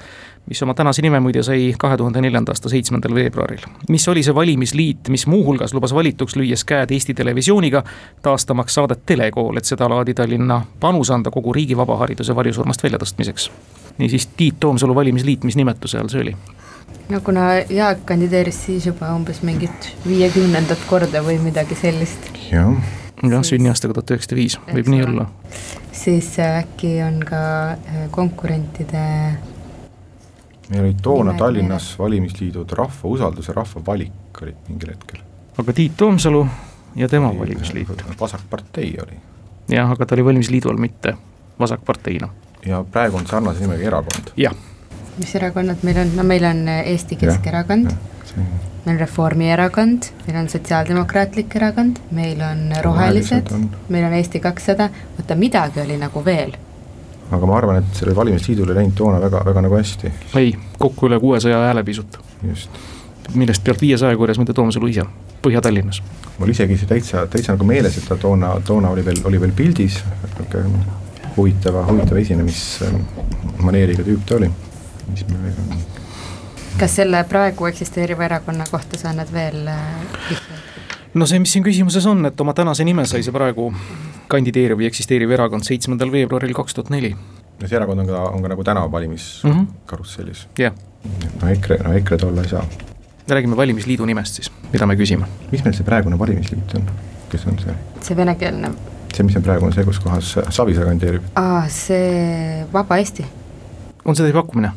mis 0.51 0.63
oma 0.63 0.75
tänase 0.75 1.03
nime 1.03 1.21
muide 1.21 1.43
sai 1.43 1.75
kahe 1.79 1.97
tuhande 1.97 2.21
neljanda 2.21 2.53
aasta 2.53 2.69
seitsmendal 2.69 3.15
veebruaril. 3.15 3.67
mis 3.89 4.09
oli 4.09 4.23
see 4.23 4.35
valimisliit, 4.35 5.09
mis 5.09 5.27
muuhulgas 5.27 5.75
lubas 5.75 5.95
valituks 5.95 6.37
lüües 6.37 6.65
käed 6.65 6.91
Eesti 6.91 7.15
Televisiooniga, 7.15 7.85
taastamaks 8.23 8.75
saadet 8.75 9.07
Telekool, 9.07 9.57
et 9.57 9.65
sedalaadi 9.65 10.15
Tallinna 10.15 10.63
panus 10.81 11.11
anda 11.11 11.31
kogu 11.31 11.53
riigi 11.53 11.77
vabahariduse 11.77 12.37
varjusurmast 12.37 12.83
väljatõstmiseks. 12.83 13.51
niisiis, 13.99 14.27
Tiit 14.27 14.61
Toomsalu 14.61 14.95
valimisliit, 14.95 15.45
mis 15.45 15.57
nimetuse 15.57 15.99
all 15.99 16.09
see 16.09 16.21
oli? 16.21 16.37
No 17.11 17.21
kuna 17.21 17.41
Jaak 17.69 18.05
kandideeris 18.07 18.65
siis 18.67 18.87
juba 18.87 19.11
umbes 19.15 19.43
mingit 19.43 19.91
viiekümnendat 20.07 20.83
korda 20.89 21.23
või 21.27 21.39
midagi 21.43 21.75
sellist. 21.79 22.31
jah, 22.51 22.75
jah, 23.23 23.45
sünniaastaga 23.47 23.97
tuhat 23.99 24.15
üheksasada 24.15 24.39
viis, 24.39 24.59
võib 24.71 24.91
nii 24.93 25.05
olla. 25.09 25.27
siis 25.93 26.33
äh, 26.39 26.61
äkki 26.63 26.99
on 27.07 27.21
ka 27.27 27.43
äh, 27.73 28.05
konkurentide 28.11 29.05
meil 30.71 30.85
olid 30.85 31.03
toona 31.03 31.35
Tallinnas 31.39 31.93
valimisliidud 31.99 32.73
Rahva 32.79 33.15
Usaldus 33.15 33.51
ja 33.51 33.55
Rahva 33.59 33.83
Valik 33.87 34.43
olid 34.43 34.69
mingil 34.69 34.95
hetkel. 34.95 35.23
aga 35.59 35.73
Tiit 35.73 35.97
Toomsalu 35.97 36.47
ja 36.97 37.09
tema 37.09 37.35
valimisliit? 37.39 37.89
vasakpartei 38.21 38.95
oli. 39.03 39.19
jah, 39.69 39.91
aga 39.91 40.07
ta 40.07 40.15
oli 40.15 40.25
valimisliidu 40.25 40.71
all, 40.71 40.79
mitte 40.79 41.17
vasakparteina. 41.59 42.29
ja 42.67 42.85
praegu 42.93 43.17
on 43.17 43.27
sarnase 43.27 43.67
nimega 43.67 43.91
erakond. 43.93 44.35
jah 44.37 44.55
mis 45.21 45.35
erakonnad 45.37 45.85
meil 45.87 46.01
on, 46.01 46.17
no 46.17 46.25
meil 46.25 46.45
on 46.49 46.65
äh, 46.69 46.81
Eesti 46.95 47.17
Keskerakond, 47.21 47.91
meil 48.85 48.95
on 48.95 49.01
Reformierakond, 49.01 50.11
meil 50.27 50.39
on 50.41 50.49
Sotsiaaldemokraatlik 50.49 51.57
Erakond, 51.57 52.01
meil 52.17 52.41
on 52.41 52.71
Rohelised, 52.83 53.53
meil 53.89 54.07
on 54.09 54.17
Eesti 54.17 54.41
kakssada, 54.41 54.89
vaata 55.19 55.37
midagi 55.37 55.81
oli 55.85 55.99
nagu 56.01 56.25
veel. 56.25 56.57
aga 57.31 57.47
ma 57.47 57.57
arvan, 57.57 57.77
et 57.79 57.93
sellel 57.95 58.17
valimisliidul 58.17 58.73
ei 58.73 58.81
läinud 58.81 58.97
toona 58.99 59.21
väga, 59.23 59.45
väga 59.47 59.63
nagu 59.67 59.77
hästi. 59.79 60.13
ei, 60.37 60.55
kokku 60.79 61.07
üle 61.07 61.21
kuuesaja 61.21 61.61
hääle 61.67 61.85
pisut. 61.85 62.19
just. 62.49 62.81
millest 63.35 63.65
pealt 63.65 63.81
viiesaja 63.81 64.17
korjas 64.17 64.39
muide 64.39 64.53
Toomsalu 64.53 64.87
ise, 64.87 65.05
Põhja-Tallinnas. 65.43 66.03
mul 66.39 66.49
isegi 66.49 66.79
see 66.81 66.89
täitsa, 66.89 67.27
täitsa 67.27 67.53
nagu 67.53 67.69
meeles, 67.69 67.99
et 67.99 68.09
ta 68.09 68.17
toona, 68.17 68.57
toona 68.65 68.91
oli 68.97 69.05
veel, 69.05 69.21
oli 69.25 69.41
veel 69.41 69.53
pildis, 69.53 70.01
niisugune 70.25 70.99
huvitava, 71.37 71.85
huvitava 71.87 72.19
esinemismaneeriga 72.25 74.03
tüüp 74.03 74.27
ta 74.27 74.41
oli 74.41 74.51
mis 75.11 75.27
meil 75.29 75.43
veel 75.43 75.61
on. 75.67 75.85
kas 76.81 76.97
selle 77.01 77.25
praegu 77.29 77.67
eksisteeriva 77.67 78.25
erakonna 78.25 78.65
kohta 78.71 78.99
sa 78.99 79.11
annad 79.13 79.33
veel 79.33 79.65
vihjeid? 80.29 80.55
Äh, 80.55 80.71
no 81.15 81.27
see, 81.27 81.41
mis 81.43 81.53
siin 81.53 81.65
küsimuses 81.67 82.07
on, 82.07 82.25
et 82.29 82.41
oma 82.41 82.55
tänase 82.57 82.85
nime 82.87 83.07
sai 83.09 83.25
see 83.27 83.35
praegu 83.35 83.71
kandideeriv 84.31 84.79
või 84.79 84.89
eksisteeriv 84.91 85.33
erakond 85.35 85.67
seitsmendal 85.67 86.13
veebruaril 86.13 86.55
kaks 86.57 86.77
tuhat 86.77 86.93
neli. 86.95 87.15
ja 87.61 87.69
see 87.69 87.77
erakond 87.77 88.05
on 88.05 88.09
ka, 88.09 88.23
on 88.31 88.45
ka 88.45 88.53
nagu 88.53 88.65
täna 88.65 88.87
valimiskarussellis 88.93 90.47
mm. 90.47 90.51
-hmm. 90.55 90.63
jah 90.63 90.73
yeah.. 90.73 91.43
no 91.43 91.49
EKRE, 91.49 91.79
no 91.85 91.95
EKRE-d 91.99 92.23
olla 92.29 92.43
ei 92.43 92.49
saa. 92.49 92.65
räägime 93.29 93.57
valimisliidu 93.57 94.05
nimest 94.05 94.35
siis, 94.35 94.53
mida 94.73 94.87
me 94.87 94.97
küsime. 94.97 95.27
mis 95.51 95.65
meil 95.65 95.75
see 95.75 95.85
praegune 95.85 96.19
valimisliit 96.19 96.75
on, 96.75 96.91
kes 97.31 97.47
on 97.47 97.59
see? 97.59 97.75
see 98.01 98.17
venekeelne. 98.17 98.71
see, 99.15 99.27
mis 99.27 99.37
on 99.37 99.43
praegu, 99.43 99.67
on 99.67 99.73
see, 99.73 99.85
kus 99.85 100.01
kohas 100.01 100.37
Savisaar 100.49 100.87
kandideerib? 100.87 101.23
aa, 101.35 101.69
see 101.69 102.67
Vaba 102.73 102.97
Eesti. 102.97 103.27
on 104.05 104.17
see 104.17 104.25
teie 104.25 104.35
pakkumine? 104.35 104.73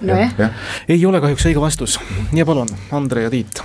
Nojah 0.00 0.34
ja. 0.38 0.48
ei 0.88 1.06
ole 1.06 1.20
kahjuks 1.20 1.46
õige 1.50 1.62
vastus 1.62 1.98
ja 2.36 2.46
palun, 2.48 2.70
Andre 2.92 3.26
ja 3.26 3.30
Tiit. 3.30 3.62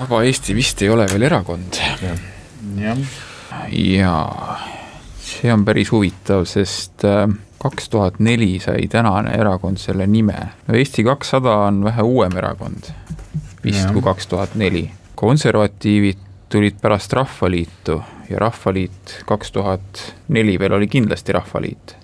vaba 0.00 0.22
Eesti 0.26 0.54
vist 0.56 0.82
ei 0.82 0.90
ole 0.90 1.06
veel 1.10 1.28
erakond. 1.28 1.80
jah. 2.80 2.98
ja 3.72 4.14
see 5.20 5.52
on 5.52 5.64
päris 5.64 5.92
huvitav, 5.92 6.44
sest 6.48 7.04
äh, 7.08 7.26
kaks 7.60 7.88
tuhat 7.92 8.18
neli 8.18 8.58
sai 8.62 8.88
tänane 8.88 9.34
erakond 9.36 9.78
selle 9.78 10.06
nime. 10.06 10.38
no 10.66 10.78
Eesti 10.78 11.04
kakssada 11.04 11.56
on 11.68 11.84
vähe 11.84 12.02
uuem 12.02 12.36
erakond 12.36 12.92
vist 13.64 13.84
ja. 13.84 13.92
kui 13.92 14.02
kaks 14.02 14.26
tuhat 14.26 14.54
neli. 14.54 14.90
konservatiivid 15.14 16.26
tulid 16.50 16.80
pärast 16.82 17.12
Rahvaliitu 17.12 18.02
ja 18.30 18.38
Rahvaliit 18.38 19.20
kaks 19.26 19.52
tuhat 19.52 20.14
neli 20.28 20.58
veel 20.58 20.72
oli 20.72 20.88
kindlasti 20.88 21.32
Rahvaliit. 21.32 21.96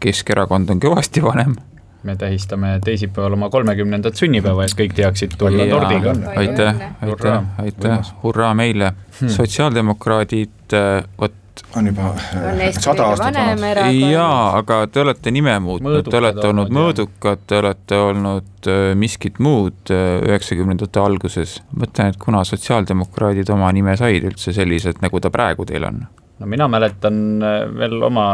Keskerakond 0.00 0.70
on 0.70 0.80
kõvasti 0.80 1.22
vanem 1.22 1.56
me 2.02 2.16
tähistame 2.16 2.80
teisipäeval 2.84 3.32
oma 3.32 3.50
kolmekümnendat 3.50 4.18
sünnipäeva, 4.18 4.64
et 4.64 4.76
kõik 4.78 4.94
teaksid 4.98 5.34
tulla 5.38 5.66
tordiga. 5.70 6.14
aitäh, 6.36 6.80
aitäh, 7.02 7.42
aitäh, 7.58 8.14
hurraa. 8.22 8.54
meile. 8.54 8.92
Hmm., 9.20 9.28
sotsiaaldemokraadid, 9.28 10.72
äh, 10.72 11.04
vot. 11.20 11.34
On 11.76 11.86
juba 11.86 12.12
äh, 12.14 12.60
sada 12.78 13.08
aastat 13.10 13.34
vanad. 13.34 13.90
jaa, 14.10 14.58
aga 14.60 14.86
te 14.86 15.00
olete 15.02 15.30
nime 15.34 15.56
muutnud, 15.58 16.06
te 16.06 16.20
olete 16.20 16.46
olnud 16.46 16.70
mõõdukad, 16.74 17.42
te 17.50 17.58
olete 17.58 17.98
olnud 17.98 18.70
äh, 18.70 18.92
miskit 18.94 19.42
muud 19.42 19.90
üheksakümnendate 19.90 21.02
alguses. 21.02 21.58
mõtlen, 21.74 22.14
et 22.14 22.22
kuna 22.22 22.44
sotsiaaldemokraadid 22.46 23.50
oma 23.50 23.72
nime 23.74 23.96
said 23.98 24.30
üldse 24.30 24.54
sellised, 24.54 25.02
nagu 25.02 25.20
ta 25.20 25.34
praegu 25.34 25.66
teil 25.66 25.90
on 25.90 26.06
no 26.38 26.46
mina 26.46 26.68
mäletan 26.70 27.42
äh, 27.42 27.60
veel 27.74 28.02
oma 28.02 28.26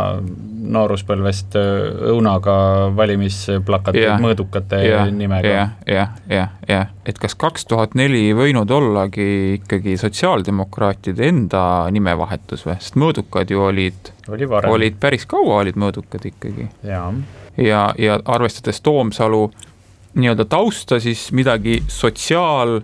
nooruspõlvest 0.74 1.56
äh, 1.58 1.66
õunaga 2.12 2.56
valimisplakateid 2.96 4.02
yeah, 4.02 4.20
mõõdukate 4.20 4.80
yeah, 4.84 5.10
nimega. 5.12 5.48
Ja,. 5.48 5.66
jah, 5.88 6.14
jah, 6.30 6.54
jah, 6.68 6.92
et 7.06 7.20
kas 7.20 7.36
kaks 7.38 7.68
tuhat 7.70 7.96
neli 7.98 8.26
ei 8.28 8.36
võinud 8.36 8.70
ollagi 8.70 9.28
ikkagi 9.58 9.96
sotsiaaldemokraatide 10.00 11.28
enda 11.28 11.64
nimevahetus 11.94 12.66
või, 12.68 12.78
sest 12.80 13.00
mõõdukad 13.00 13.52
ju 13.52 13.64
olid 13.64 14.12
Oli, 14.32 14.46
olid 14.48 14.94
päris 15.00 15.26
kaua 15.28 15.60
olid 15.60 15.76
mõõdukad 15.76 16.24
ikkagi. 16.30 16.68
ja, 16.86 17.04
ja, 17.60 17.86
ja 18.00 18.18
arvestades 18.24 18.80
Toomsalu 18.80 19.46
nii-öelda 20.14 20.46
tausta, 20.48 21.00
siis 21.02 21.26
midagi 21.34 21.82
sotsiaal 21.90 22.78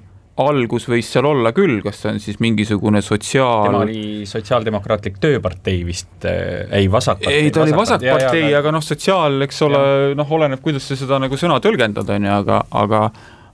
algus 0.44 0.86
võis 0.90 1.08
seal 1.10 1.26
olla 1.28 1.52
küll, 1.56 1.80
kas 1.84 2.02
see 2.02 2.12
on 2.14 2.20
siis 2.22 2.38
mingisugune 2.42 3.02
sotsiaal. 3.04 3.66
tema 3.68 3.82
oli 3.86 4.28
Sotsiaaldemokraatlik 4.28 5.18
Tööpartei 5.22 5.82
vist 5.86 6.28
äh,, 6.28 6.68
ei 6.80 6.88
Vasakpartei. 6.92 7.42
ei, 7.46 7.50
ta 7.54 7.64
oli 7.64 7.76
Vasakpartei, 7.76 8.46
aga 8.56 8.72
noh, 8.74 8.84
sotsiaal, 8.84 9.40
eks 9.46 9.60
ole, 9.66 9.82
noh, 10.18 10.32
oleneb, 10.38 10.62
kuidas 10.64 10.88
sa 10.88 10.98
seda 10.98 11.20
nagu 11.22 11.38
sõna 11.40 11.60
tõlgendad, 11.62 12.08
on 12.16 12.30
ju, 12.30 12.38
aga, 12.40 12.62
aga 12.82 13.04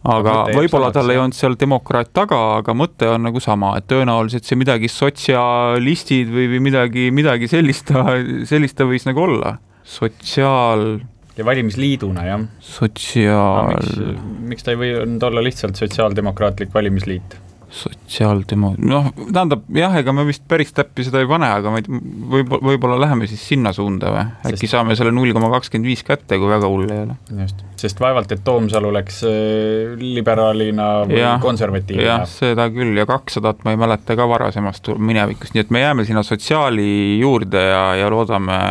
aga 0.06 0.34
võib-olla 0.54 0.92
tal 0.94 1.10
ei 1.10 1.18
olnud 1.18 1.34
seal 1.34 1.56
demokraat 1.58 2.12
taga, 2.14 2.38
aga 2.60 2.74
mõte 2.76 3.08
on 3.10 3.26
nagu 3.26 3.42
sama, 3.42 3.72
et 3.78 3.88
tõenäoliselt 3.90 4.46
see 4.46 4.58
midagi 4.58 4.90
sotsialistid 4.92 6.30
või, 6.30 6.46
või 6.52 6.62
midagi, 6.68 7.08
midagi 7.14 7.50
sellist 7.50 7.90
ta, 7.90 8.18
sellist 8.48 8.78
ta 8.78 8.86
võis 8.88 9.06
nagu 9.08 9.24
olla. 9.26 9.56
sotsiaal 9.86 10.98
ja 11.36 11.44
valimisliiduna, 11.44 12.26
jah. 12.26 12.46
sotsiaal 12.60 13.72
no,. 13.72 13.80
miks, 13.80 14.22
miks 14.52 14.66
ta 14.66 14.74
ei 14.74 14.80
võinud 14.84 15.28
olla 15.30 15.44
lihtsalt 15.44 15.76
Sotsiaaldemokraatlik 15.76 16.74
Valimisliit? 16.74 17.40
sotsiaaldemo-, 17.76 18.74
noh, 18.78 19.08
tähendab 19.16 19.64
jah, 19.74 19.94
ega 19.98 20.12
me 20.14 20.22
vist 20.28 20.44
päris 20.48 20.70
täppi 20.74 21.04
seda 21.06 21.20
ei 21.22 21.28
pane, 21.28 21.48
aga 21.58 21.72
ma 21.72 21.80
ei, 21.80 21.86
võib-olla, 21.88 22.62
võib-olla 22.70 22.98
läheme 23.02 23.26
siis 23.30 23.42
sinna 23.50 23.72
suunda 23.74 24.12
või, 24.14 24.22
äkki 24.46 24.62
sest... 24.62 24.74
saame 24.76 24.96
selle 24.98 25.12
null 25.14 25.34
koma 25.34 25.50
kakskümmend 25.56 25.90
viis 25.90 26.04
kätte, 26.06 26.38
kui 26.38 26.50
väga 26.50 26.70
hull 26.70 26.86
ei 26.86 27.02
ole. 27.02 27.16
just, 27.42 27.64
sest 27.80 28.00
vaevalt, 28.02 28.32
et 28.32 28.44
Toomsalu 28.46 28.92
läks 28.94 29.18
äh, 29.26 29.96
liberaalina 29.98 30.88
või 31.10 31.18
ja, 31.18 31.34
konservatiivina. 31.42 32.06
jah, 32.06 32.24
seda 32.30 32.68
küll 32.74 32.94
ja 32.96 33.08
kakssadat 33.08 33.66
ma 33.66 33.74
ei 33.74 33.82
mäleta 33.82 34.16
ka 34.18 34.28
varasemast 34.30 34.94
minevikust, 34.96 35.56
nii 35.56 35.66
et 35.66 35.74
me 35.74 35.82
jääme 35.82 36.06
sinna 36.08 36.22
sotsiaali 36.26 36.88
juurde 37.18 37.66
ja, 37.66 37.84
ja 37.98 38.10
loodame 38.14 38.62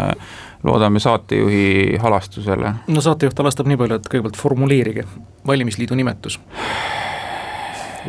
loodame 0.65 0.99
saatejuhi 0.99 1.97
halastusele. 2.01 2.73
no 2.87 3.01
saatejuht 3.01 3.39
halastab 3.39 3.69
nii 3.69 3.77
palju, 3.81 3.99
et 4.01 4.11
kõigepealt 4.11 4.39
formuleerige 4.39 5.05
valimisliidu 5.47 5.95
nimetus 5.95 6.39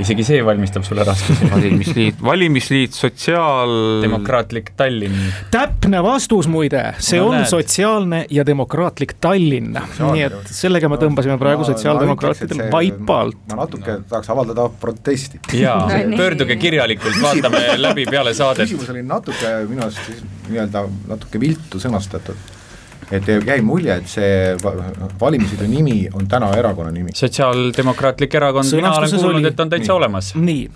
isegi 0.02 0.24
see 0.26 0.40
valmistab 0.44 0.84
sulle 0.86 1.04
raskusi. 1.04 1.48
valimisliit, 1.50 2.22
valimisliit, 2.22 2.92
sotsiaal. 2.92 4.02
demokraatlik 4.02 4.72
Tallinn. 4.76 5.32
täpne 5.50 6.02
vastus 6.02 6.48
muide, 6.48 6.82
see 6.98 7.20
no, 7.20 7.30
on 7.30 7.38
näed. 7.38 7.50
sotsiaalne 7.50 8.24
ja 8.30 8.46
demokraatlik 8.46 9.16
Tallinn, 9.20 9.78
nii 10.00 10.26
et 10.28 10.50
sellega 10.50 10.90
me 10.92 11.00
tõmbasime 11.00 11.38
praegu 11.40 11.64
no, 11.64 11.70
sotsiaaldemokraatidele 11.70 12.68
vaipa 12.72 13.20
alt. 13.26 13.40
ma 13.52 13.62
natuke 13.62 14.00
tahaks 14.08 14.34
avaldada 14.34 14.68
protesti. 14.80 15.40
jaa, 15.60 15.86
pöörduge 16.20 16.58
kirjalikult, 16.60 17.20
vaatame 17.22 17.64
läbi 17.80 18.06
peale 18.10 18.34
saadet. 18.34 18.68
küsimus 18.68 18.92
oli 18.94 19.06
natuke 19.06 19.56
minu 19.70 19.86
arust 19.88 20.12
nii-öelda 20.50 20.86
natuke 21.08 21.40
viltu 21.40 21.80
sõnastatud 21.82 22.55
et 23.10 23.28
jäi 23.46 23.60
mulje, 23.62 23.94
et 23.94 24.10
see 24.10 24.56
valimisliidu 25.20 25.68
nimi 25.70 25.98
on 26.14 26.26
täna 26.28 26.50
erakonna 26.58 26.90
nimi. 26.90 27.14
sotsiaaldemokraatlik 27.14 28.34
erakond, 28.34 28.74
mina 28.74 28.92
olen 28.98 29.16
kuulnud, 29.20 29.44
et 29.52 29.60
on 29.60 29.70
täitsa 29.70 29.92
nii. 29.92 29.96
olemas. 29.96 30.34
nii, 30.34 30.68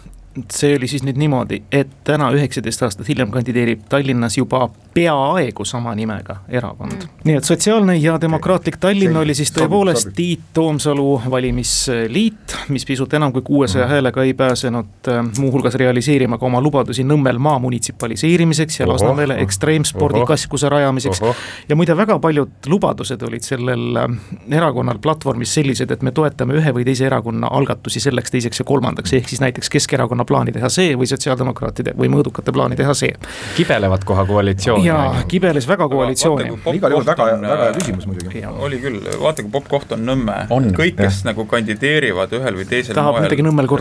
see 0.53 0.77
oli 0.77 0.89
siis 0.91 1.05
nüüd 1.07 1.19
niimoodi, 1.19 1.63
et 1.73 1.91
täna 2.07 2.31
üheksateist 2.37 2.87
aastat 2.87 3.09
hiljem 3.11 3.33
kandideerib 3.35 3.83
Tallinnas 3.91 4.39
juba 4.39 4.69
peaaegu 4.95 5.65
sama 5.65 5.95
nimega 5.95 6.37
erakond 6.49 6.93
mm.. 6.93 7.09
nii 7.25 7.37
et 7.37 7.45
Sotsiaalne 7.45 7.97
ja 7.97 8.17
Demokraatlik 8.21 8.77
Tallinn 8.81 9.17
oli 9.17 9.35
siis 9.35 9.53
tõepoolest 9.55 10.13
Tiit 10.17 10.51
Toomsalu 10.55 11.23
valimisliit, 11.31 12.57
mis 12.69 12.87
pisut 12.87 13.15
enam 13.15 13.33
kui 13.33 13.43
kuuesaja 13.43 13.85
mm. 13.85 13.91
häälega 13.91 14.25
ei 14.27 14.35
pääsenud 14.35 15.09
äh, 15.09 15.25
muuhulgas 15.39 15.75
realiseerima 15.75 16.39
ka 16.39 16.47
oma 16.47 16.61
lubadusi 16.61 17.05
Nõmmel 17.05 17.39
maa 17.39 17.59
munitsipaliseerimiseks 17.59 18.81
ja 18.81 18.89
Lasnamäele 18.89 19.39
ekstreemspordikeskuse 19.45 20.69
rajamiseks. 20.69 21.23
ja 21.69 21.77
muide, 21.77 21.97
väga 21.97 22.19
paljud 22.19 22.67
lubadused 22.67 23.23
olid 23.23 23.47
sellel 23.47 23.97
äh, 23.97 24.09
erakonnal 24.51 24.99
platvormis 24.99 25.55
sellised, 25.55 25.91
et 25.91 26.03
me 26.03 26.13
toetame 26.15 26.59
ühe 26.59 26.75
või 26.75 26.85
teise 26.89 27.07
erakonna 27.07 27.51
algatusi 27.51 28.01
selleks, 28.01 28.31
teiseks 28.31 28.63
ja 28.63 28.67
kolmandaks, 28.69 29.13
ehk 29.19 29.29
siis 29.29 29.41
näiteks 29.41 29.71
Keskerakonna 29.71 30.25
plaani 30.25 30.53
teha 30.53 30.69
see 30.73 30.95
või 30.99 31.09
sotsiaaldemokraatide 31.11 31.95
või 31.99 32.11
mõõdukate 32.13 32.53
plaani 32.53 32.77
teha 32.77 32.95
see. 32.95 33.15
kibelevat 33.57 34.05
koha 34.05 34.25
koalitsioon. 34.27 34.80
Jaa, 34.85 35.25
kibeles 35.31 35.69
väga 35.69 35.89
koalitsiooni. 35.89 36.51
igal 36.75 36.95
juhul 36.95 37.07
väga, 37.07 37.27
väga 37.43 37.65
hea 37.65 37.75
küsimus 37.79 38.07
muidugi. 38.09 38.43
oli 38.67 38.81
küll, 38.83 39.01
vaata 39.23 39.45
kui 39.45 39.53
popp 39.55 39.69
koht 39.71 39.95
on 39.97 40.05
Nõmme. 40.07 40.37
kõik, 40.51 40.97
kes 40.99 41.21
ja. 41.23 41.31
nagu 41.31 41.47
kandideerivad 41.51 42.33
ühel 42.39 42.59
või 42.61 42.67
teisel 42.71 42.97
Tahab 42.99 43.19
moel, 43.19 43.29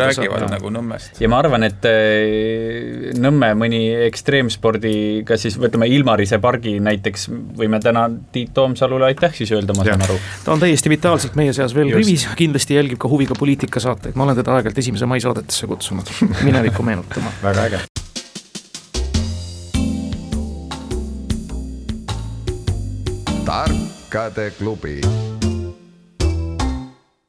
räägivad 0.04 0.46
saada. 0.46 0.52
nagu 0.56 0.74
Nõmmest. 0.74 1.22
ja 1.22 1.30
ma 1.32 1.42
arvan, 1.44 1.68
et 1.68 1.88
äh, 1.90 3.14
Nõmme 3.20 3.52
mõni 3.60 3.84
ekstreemspordiga 4.08 5.38
siis 5.40 5.58
võtame 5.60 5.90
Ilmarise 5.92 6.40
pargi 6.44 6.78
näiteks, 6.84 7.30
võime 7.60 7.82
täna 7.84 8.08
Tiit 8.34 8.54
Toomsalule 8.54 9.10
aitäh 9.10 9.34
siis 9.36 9.52
öelda, 9.56 9.76
ma 9.78 9.88
saan 9.88 10.06
aru. 10.08 10.20
ta 10.46 10.56
on 10.56 10.64
täiesti 10.64 10.92
vitaalselt 10.92 11.38
meie 11.40 11.54
seas 11.56 11.76
veel 11.78 11.94
rivis, 11.96 12.28
kindlasti 12.40 12.80
jälgib 12.80 13.02
ka 13.02 13.12
huviga 13.12 13.38
poliitikasaateid, 13.40 14.18
ma 14.20 14.28
olen 14.28 14.42
teda 14.42 14.58
aeg-ajalt 14.58 14.84
esimese 14.84 15.10
mai 15.10 15.22
saadetesse 15.24 15.70
kutsunud 15.70 16.14
minevikku 16.44 16.86
meenutama. 16.86 17.34
väga 17.44 17.70
äge 17.70 17.99
tarkade 23.50 24.52
klubi 24.58 25.00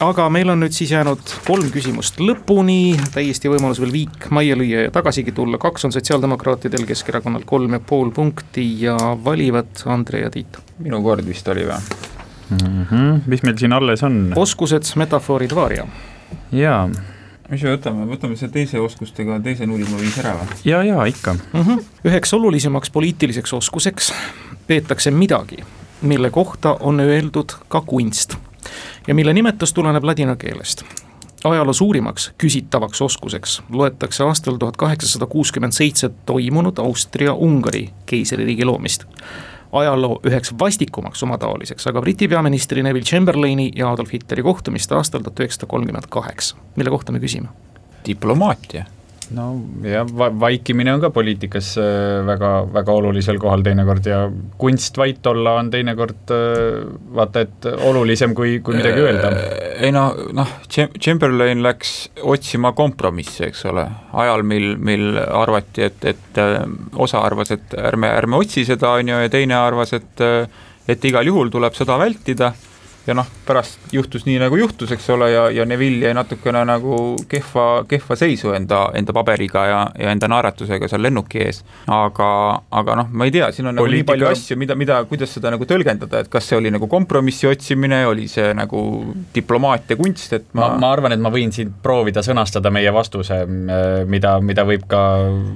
aga 0.05 0.27
meil 0.29 0.51
on 0.53 0.59
nüüd 0.61 0.73
siis 0.75 0.91
jäänud 0.93 1.31
kolm 1.47 1.71
küsimust 1.73 2.19
lõpuni, 2.21 2.93
täiesti 3.15 3.49
võimalus 3.49 3.81
veel 3.81 3.93
viik 3.95 4.27
majja 4.29 4.57
lüüa 4.59 4.83
ja 4.85 4.91
tagasigi 4.93 5.33
tulla, 5.33 5.57
kaks 5.61 5.87
on 5.87 5.95
sotsiaaldemokraatidel, 5.95 6.85
Keskerakonnal 6.89 7.47
kolm 7.49 7.73
ja 7.73 7.81
pool 7.81 8.13
punkti 8.13 8.67
ja 8.83 8.97
valivad 9.23 9.81
Andre 9.89 10.21
ja 10.21 10.29
Tiit. 10.29 10.61
minu 10.77 11.01
kord 11.01 11.25
vist 11.25 11.47
oli 11.47 11.65
või 11.65 11.79
mm? 11.79 12.85
-hmm. 12.91 13.25
mis 13.25 13.43
meil 13.47 13.57
siin 13.57 13.73
alles 13.73 14.05
on? 14.05 14.21
oskused, 14.35 14.93
metafoorid, 15.01 15.57
vaaria. 15.57 15.89
jaa 16.51 16.85
mis 17.49 17.65
me 17.65 17.75
võtame, 17.79 18.05
võtame 18.13 18.37
selle 18.37 18.53
teise 18.53 18.79
oskustega 18.79 19.41
teise 19.41 19.65
null 19.65 19.89
koma 19.89 20.05
viis 20.05 20.21
ära 20.21 20.37
või? 20.37 20.61
ja, 20.69 20.85
ja 20.85 21.01
ikka 21.09 21.33
mm. 21.33 21.61
-hmm. 21.61 21.85
üheks 22.05 22.33
olulisemaks 22.37 22.93
poliitiliseks 22.93 23.53
oskuseks 23.53 24.13
peetakse 24.67 25.11
midagi 25.11 25.63
mille 26.01 26.29
kohta 26.29 26.77
on 26.79 26.99
öeldud 26.99 27.49
ka 27.67 27.81
kunst 27.81 28.35
ja 29.07 29.15
mille 29.15 29.33
nimetus 29.33 29.73
tuleneb 29.73 30.03
ladina 30.03 30.35
keelest. 30.35 30.83
ajaloo 31.43 31.73
suurimaks 31.73 32.31
küsitavaks 32.37 33.01
oskuseks 33.01 33.61
loetakse 33.69 34.23
aastal 34.23 34.55
tuhat 34.55 34.77
kaheksasada 34.77 35.25
kuuskümmend 35.25 35.71
seitse 35.71 36.09
toimunud 36.25 36.77
Austria-Ungari 36.77 37.89
keisririigi 38.05 38.65
loomist 38.65 39.05
ajaloo 39.71 40.19
üheks 40.27 40.53
vastikumaks 40.59 41.23
omataoliseks, 41.23 41.87
aga 41.87 42.01
Briti 42.01 42.27
peaministri 42.27 42.83
Neville 42.83 43.05
Chamberlaini 43.05 43.71
ja 43.75 43.91
Adolf 43.91 44.13
Hitleri 44.13 44.43
kohtumist 44.43 44.91
aastal 44.91 45.21
tuhat 45.21 45.39
üheksasada 45.39 45.69
kolmkümmend 45.69 46.09
kaheksa, 46.09 46.55
mille 46.75 46.89
kohta 46.89 47.11
me 47.11 47.19
küsime? 47.19 47.47
diplomaatia 48.07 48.85
no 49.35 49.45
jah 49.85 50.07
va, 50.07 50.29
vaikimine 50.43 50.93
on 50.93 51.01
ka 51.03 51.11
poliitikas 51.13 51.73
äh, 51.81 52.21
väga, 52.27 52.51
väga 52.73 52.95
olulisel 52.99 53.39
kohal 53.41 53.63
teinekord 53.65 54.07
ja 54.07 54.21
kunst 54.61 54.97
vait 54.99 55.25
olla 55.31 55.57
on 55.59 55.71
teinekord 55.73 56.33
äh, 56.35 56.81
vaata, 57.17 57.45
et 57.45 57.69
olulisem 57.89 58.35
kui, 58.37 58.59
kui 58.65 58.79
midagi 58.79 59.03
öelda. 59.05 59.31
Äh, 59.35 59.69
ei 59.87 59.93
no, 59.95 60.07
noh, 60.37 60.55
Chamberlain 60.69 61.63
läks 61.63 61.93
otsima 62.21 62.73
kompromissi, 62.77 63.45
eks 63.47 63.65
ole, 63.71 63.85
ajal, 64.23 64.45
mil, 64.47 64.73
mil 64.81 65.15
arvati, 65.21 65.87
et, 65.87 66.09
et 66.11 66.41
osa 67.01 67.23
arvas, 67.25 67.53
et 67.55 67.77
ärme, 67.79 68.11
ärme 68.11 68.41
otsi 68.41 68.65
seda, 68.67 68.95
on 68.99 69.13
ju, 69.13 69.21
ja 69.23 69.31
teine 69.31 69.57
arvas, 69.59 69.95
et 69.97 70.27
et 70.89 71.05
igal 71.07 71.27
juhul 71.29 71.51
tuleb 71.53 71.75
sõda 71.77 71.95
vältida 72.01 72.49
ja 73.07 73.15
noh, 73.17 73.27
pärast 73.45 73.91
juhtus 73.91 74.25
nii, 74.27 74.37
nagu 74.41 74.57
juhtus, 74.59 74.91
eks 74.95 75.09
ole, 75.15 75.31
ja, 75.33 75.49
ja 75.51 75.65
Neville 75.65 76.07
jäi 76.07 76.15
natukene 76.17 76.63
nagu 76.67 77.01
kehva, 77.29 77.83
kehva 77.89 78.17
seisu 78.19 78.55
enda, 78.57 78.83
enda 78.97 79.13
paberiga 79.13 79.65
ja, 79.67 79.81
ja 79.99 80.15
enda 80.15 80.29
naeratusega 80.31 80.89
seal 80.91 81.03
lennuki 81.03 81.43
ees. 81.45 81.63
aga, 81.91 82.31
aga 82.71 82.97
noh, 83.01 83.11
ma 83.11 83.27
ei 83.27 83.35
tea, 83.35 83.51
siin 83.55 83.71
on 83.71 83.79
nagu 83.79 83.91
nii 83.91 84.07
palju 84.07 84.31
asju, 84.31 84.59
mida, 84.61 84.77
mida, 84.79 85.01
kuidas 85.09 85.33
seda 85.35 85.51
nagu 85.53 85.67
tõlgendada, 85.67 86.23
et 86.23 86.31
kas 86.31 86.47
see 86.47 86.59
oli 86.61 86.71
nagu 86.73 86.87
kompromissi 86.91 87.49
otsimine, 87.49 88.03
oli 88.07 88.27
see 88.31 88.53
nagu 88.57 88.83
diplomaatia 89.35 89.99
kunst, 89.99 90.37
et 90.37 90.49
ma 90.57 90.61
ma, 90.61 90.77
ma 90.81 90.91
arvan, 90.93 91.15
et 91.15 91.21
ma 91.21 91.31
võin 91.33 91.51
siin 91.53 91.71
proovida 91.83 92.23
sõnastada 92.25 92.71
meie 92.73 92.91
vastuse, 92.93 93.41
mida, 94.09 94.33
mida 94.43 94.65
võib 94.67 94.85
ka 94.91 95.01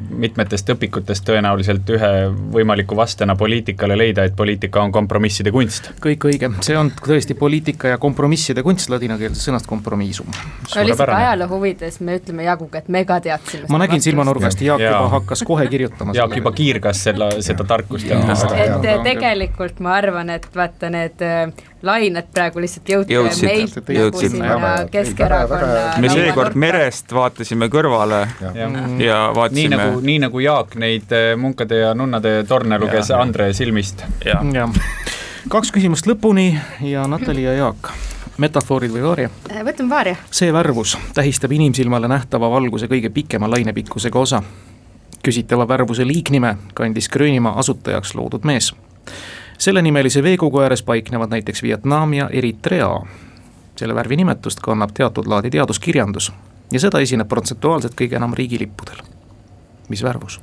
mitmetest 0.10 0.72
õpikutest 0.76 1.26
tõenäoliselt 1.28 1.90
ühe 1.96 2.12
võimaliku 2.56 2.98
vastena 2.98 3.38
poliitikale 3.40 3.98
leida, 4.00 4.26
et 4.26 4.36
poliitika 4.38 4.84
on 4.84 4.94
kompromisside 4.96 5.54
kunst. 5.56 5.92
kõik 6.04 6.28
õige, 6.30 6.52
see 6.66 6.78
on 6.80 6.92
tõesti 6.98 7.35
Eesti 7.36 7.40
poliitika 7.40 7.88
ja 7.88 7.98
kompromisside 7.98 8.64
kunst 8.64 8.90
ladinakeelsest 8.90 9.50
sõnast 9.50 9.68
kompromissum. 9.68 10.28
lihtsalt 10.76 11.10
ajaloo 11.10 11.48
huvides 11.52 12.00
me 12.00 12.16
ütleme 12.20 12.46
Jaaguga, 12.46 12.80
et 12.80 12.88
me 12.88 13.04
ka 13.06 13.20
teadsime. 13.20 13.68
ma 13.70 13.80
nägin 13.84 14.02
silmanurgast, 14.02 14.62
Jaak 14.62 14.80
ja. 14.80 14.92
juba 14.92 15.10
hakkas 15.10 15.44
kohe 15.44 15.68
kirjutama. 15.68 16.14
Jaak 16.16 16.36
juba 16.38 16.52
kiirgas 16.52 17.04
selle, 17.04 17.30
seda 17.42 17.64
tarkust 17.68 18.08
et 18.08 19.04
tegelikult 19.04 19.80
ma 19.80 19.98
arvan, 20.00 20.30
et 20.30 20.48
vaata 20.56 20.90
need 20.90 21.24
äh, 21.26 21.52
lained 21.84 22.32
praegu 22.34 22.64
lihtsalt 22.64 22.90
jõudsid, 22.90 23.16
jõudsid 23.16 23.50
meilt 23.50 23.76
nagu 23.90 24.24
sinna 24.24 24.72
Keskerakonna. 24.92 25.84
me 26.00 26.14
seekord 26.14 26.56
merest 26.56 27.12
vaatasime 27.14 27.68
kõrvale 27.74 28.24
ja, 28.42 28.72
ja 29.02 29.20
vaatasime. 29.36 29.60
nii 29.60 29.76
nagu, 29.76 30.00
nii 30.12 30.24
nagu 30.28 30.46
Jaak 30.48 30.80
neid 30.80 31.12
äh, 31.12 31.34
munkade 31.40 31.84
ja 31.84 31.94
nunnade 31.94 32.38
torne 32.48 32.80
luges 32.80 33.12
Andre 33.12 33.52
silmist. 33.54 34.08
jah 34.26 34.42
kaks 35.50 35.70
küsimust 35.72 36.08
lõpuni 36.10 36.56
ja 36.82 37.04
Natali 37.08 37.44
ja 37.46 37.54
Jaak, 37.54 37.92
metafoorid 38.42 38.92
või 38.94 39.04
vaaria? 39.04 39.30
võtame 39.66 39.90
vaaria. 39.90 40.18
see 40.34 40.54
värvus 40.54 40.96
tähistab 41.14 41.52
inimsilmale 41.54 42.10
nähtava 42.10 42.50
valguse 42.50 42.90
kõige 42.90 43.12
pikema 43.14 43.50
lainepikkusega 43.50 44.20
osa. 44.20 44.42
küsitava 45.24 45.68
värvuse 45.68 46.08
liignime 46.08 46.58
kandis 46.74 47.10
Gröönimaa 47.10 47.60
asutajaks 47.60 48.16
loodud 48.16 48.44
mees. 48.44 48.74
sellenimelise 49.58 50.24
veekogu 50.24 50.60
ääres 50.60 50.84
paiknevad 50.84 51.30
näiteks 51.30 51.64
Vietnam 51.64 52.14
ja 52.14 52.30
Eritrea. 52.30 52.90
selle 53.76 53.96
värvi 53.96 54.16
nimetust 54.16 54.60
kannab 54.60 54.90
teatud 54.94 55.28
laadi 55.28 55.50
teaduskirjandus 55.50 56.32
ja 56.72 56.80
seda 56.80 57.00
esineb 57.00 57.28
protsentuaalselt 57.28 57.94
kõige 57.94 58.16
enam 58.16 58.34
riigilippudel. 58.34 58.98
mis 59.90 60.04
värvus? 60.04 60.42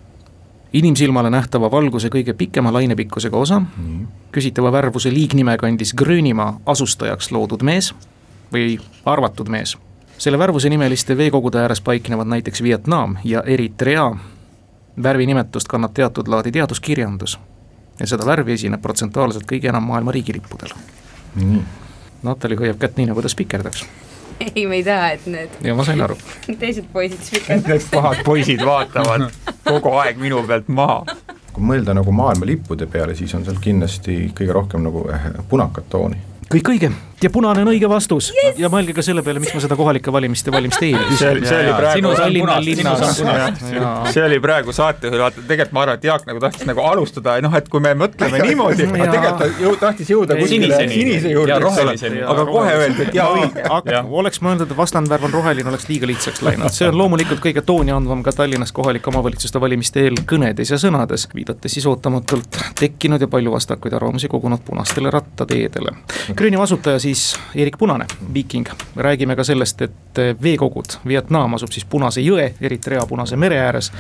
Inimsilmale 0.72 1.30
nähtava 1.30 1.70
valguse 1.70 2.08
kõige 2.08 2.32
pikema 2.32 2.72
lainepikkusega 2.72 3.36
osa 3.36 3.60
mm., 3.60 4.06
küsitava 4.32 4.72
värvuse 4.72 5.12
liignime 5.12 5.56
kandis 5.58 5.94
Gröönimaa 5.94 6.60
asustajaks 6.66 7.32
loodud 7.32 7.62
mees 7.62 7.92
või 8.52 8.78
arvatud 9.04 9.48
mees. 9.48 9.76
selle 10.18 10.38
värvuse 10.38 10.68
nimeliste 10.68 11.16
veekogude 11.16 11.58
ääres 11.58 11.80
paiknevad 11.80 12.26
näiteks 12.26 12.62
Vietnam 12.62 13.16
ja 13.24 13.42
Eritrea. 13.42 14.16
värvi 15.02 15.26
nimetust 15.26 15.68
kannab 15.68 15.94
teatud 15.94 16.28
laadi 16.28 16.52
teaduskirjandus 16.52 17.38
ja 18.00 18.06
seda 18.06 18.26
värvi 18.26 18.52
esineb 18.52 18.82
protsentuaalselt 18.82 19.44
kõige 19.52 19.68
enam 19.68 19.82
maailma 19.82 20.12
riigilippudel 20.12 20.70
nii. 21.36 21.62
Natali 22.22 22.56
hoiab 22.56 22.78
kätt 22.78 22.96
nii, 22.96 23.08
nagu 23.10 23.22
ta 23.22 23.28
spikerdaks. 23.28 23.84
ei, 24.54 24.66
me 24.66 24.80
ei 24.80 24.84
taha, 24.86 25.12
et 25.16 25.26
need 25.26 25.60
ja 25.66 25.76
ma 25.78 25.86
sain 25.86 26.00
aru. 26.04 26.16
teised 26.62 26.88
poisid 26.92 27.22
spikerdaks. 27.28 27.68
Need 27.68 27.88
pahad 27.92 28.24
poisid 28.26 28.64
vaatavad 28.66 29.28
kogu 29.66 29.94
aeg 30.02 30.20
minu 30.22 30.42
pealt 30.48 30.68
maha. 30.68 31.16
kui 31.52 31.64
mõelda 31.68 31.94
nagu 31.96 32.12
maailma 32.16 32.48
lippude 32.48 32.86
peale, 32.90 33.16
siis 33.18 33.34
on 33.36 33.44
seal 33.44 33.60
kindlasti 33.60 34.18
kõige 34.36 34.52
rohkem 34.56 34.84
nagu 34.88 35.06
eh, 35.12 35.32
punakat 35.48 35.88
tooni. 35.92 36.20
kõik 36.52 36.74
õige 36.74 36.92
ja 37.22 37.30
punane 37.30 37.62
on 37.62 37.72
õige 37.72 37.88
vastus. 37.90 38.32
Yes! 38.36 38.58
ja 38.60 38.70
mõelge 38.72 38.94
ka 38.96 39.04
selle 39.04 39.22
peale, 39.24 39.40
miks 39.42 39.54
ma 39.54 39.62
seda 39.62 39.76
kohalike 39.78 40.12
valimiste 40.12 40.52
valimiste 40.54 40.88
eel 40.88 41.12
see 41.18 41.30
oli, 41.30 41.46
see 41.46 41.58
oli 41.62 41.72
praegu, 41.76 42.14
Tallinna 42.16 42.56
linnas. 42.60 43.20
see 44.14 44.24
oli 44.24 44.38
praegu 44.42 44.74
saatejuhil, 44.76 45.20
vaata. 45.22 45.44
Tegelikult 45.46 45.76
ma 45.76 45.84
arvan, 45.86 45.98
et 46.00 46.06
Jaak 46.06 46.26
nagu 46.28 46.42
tahtis 46.42 46.66
nagu 46.68 46.84
alustada, 46.86 47.36
noh, 47.44 47.54
et 47.58 47.68
kui 47.72 47.82
me 47.84 47.92
mõtleme 47.98 48.40
niimoodi, 48.42 48.86
aga 48.88 49.08
tegelikult 49.14 49.42
ta 49.42 49.48
jõu, 49.62 49.74
tahtis 49.80 50.12
jõuda 50.12 50.38
kuskile 50.38 50.78
sinise 50.80 51.32
juurde, 51.32 51.58
eks 51.58 52.06
ole, 52.06 52.22
aga 52.34 52.46
kohe 52.48 52.74
öeldi, 52.80 53.06
et 53.06 53.18
jaa, 53.18 53.28
õige. 53.36 54.02
oleks 54.22 54.42
mõelnud, 54.44 54.66
et 54.66 54.76
vastandvärv 54.76 55.28
on 55.28 55.36
roheline, 55.38 55.68
oleks 55.72 55.88
liiga 55.90 56.08
lihtsaks 56.10 56.42
läinud, 56.46 56.72
see 56.74 56.88
on 56.90 56.98
loomulikult 56.98 57.42
kõige 57.44 57.64
tooni 57.66 57.94
andvam 57.94 58.24
ka 58.26 58.34
Tallinnas 58.36 58.74
kohalike 58.76 59.10
omavalitsuste 59.12 59.60
valimiste 59.62 60.06
eel 60.06 60.20
kõnedes 60.28 60.72
ja 60.72 60.80
sõnades, 60.80 61.28
viidates 61.34 61.76
siis 61.76 61.86
ootamatult 61.90 62.60
tekkinud 62.78 63.22
ja 63.22 63.30
palju 63.30 63.52
vastakuid 63.54 63.94
arvamusi 63.98 64.30
kogunud 64.32 64.64
punastele 64.66 65.12
rattateedele. 65.12 65.94
Grööni 66.36 66.60
asutaja 66.60 67.00
siis 67.02 67.11
siis 67.14 67.36
Eerik 67.54 67.78
Punane, 67.78 68.06
viiking. 68.34 68.66
räägime 68.96 69.36
ka 69.36 69.44
sellest, 69.44 69.82
et 69.82 70.18
veekogud, 70.42 70.84
Vietnam 71.08 71.54
asub 71.54 71.72
siis 71.72 71.84
Punase 71.84 72.20
jõe, 72.20 72.54
Eritrea 72.60 73.06
Punase 73.08 73.36
mere 73.36 73.58
ääres. 73.60 73.92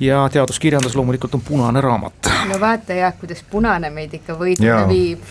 Ja 0.00 0.28
teaduskirjandus 0.32 0.96
loomulikult 0.96 1.34
on 1.34 1.40
punane 1.40 1.80
raamat. 1.80 2.14
no 2.48 2.60
vaata 2.60 2.92
jah, 2.92 3.14
kuidas 3.20 3.44
punane 3.50 3.90
meid 3.90 4.14
ikka 4.14 4.36
võidule 4.36 4.82
viib. 4.88 5.22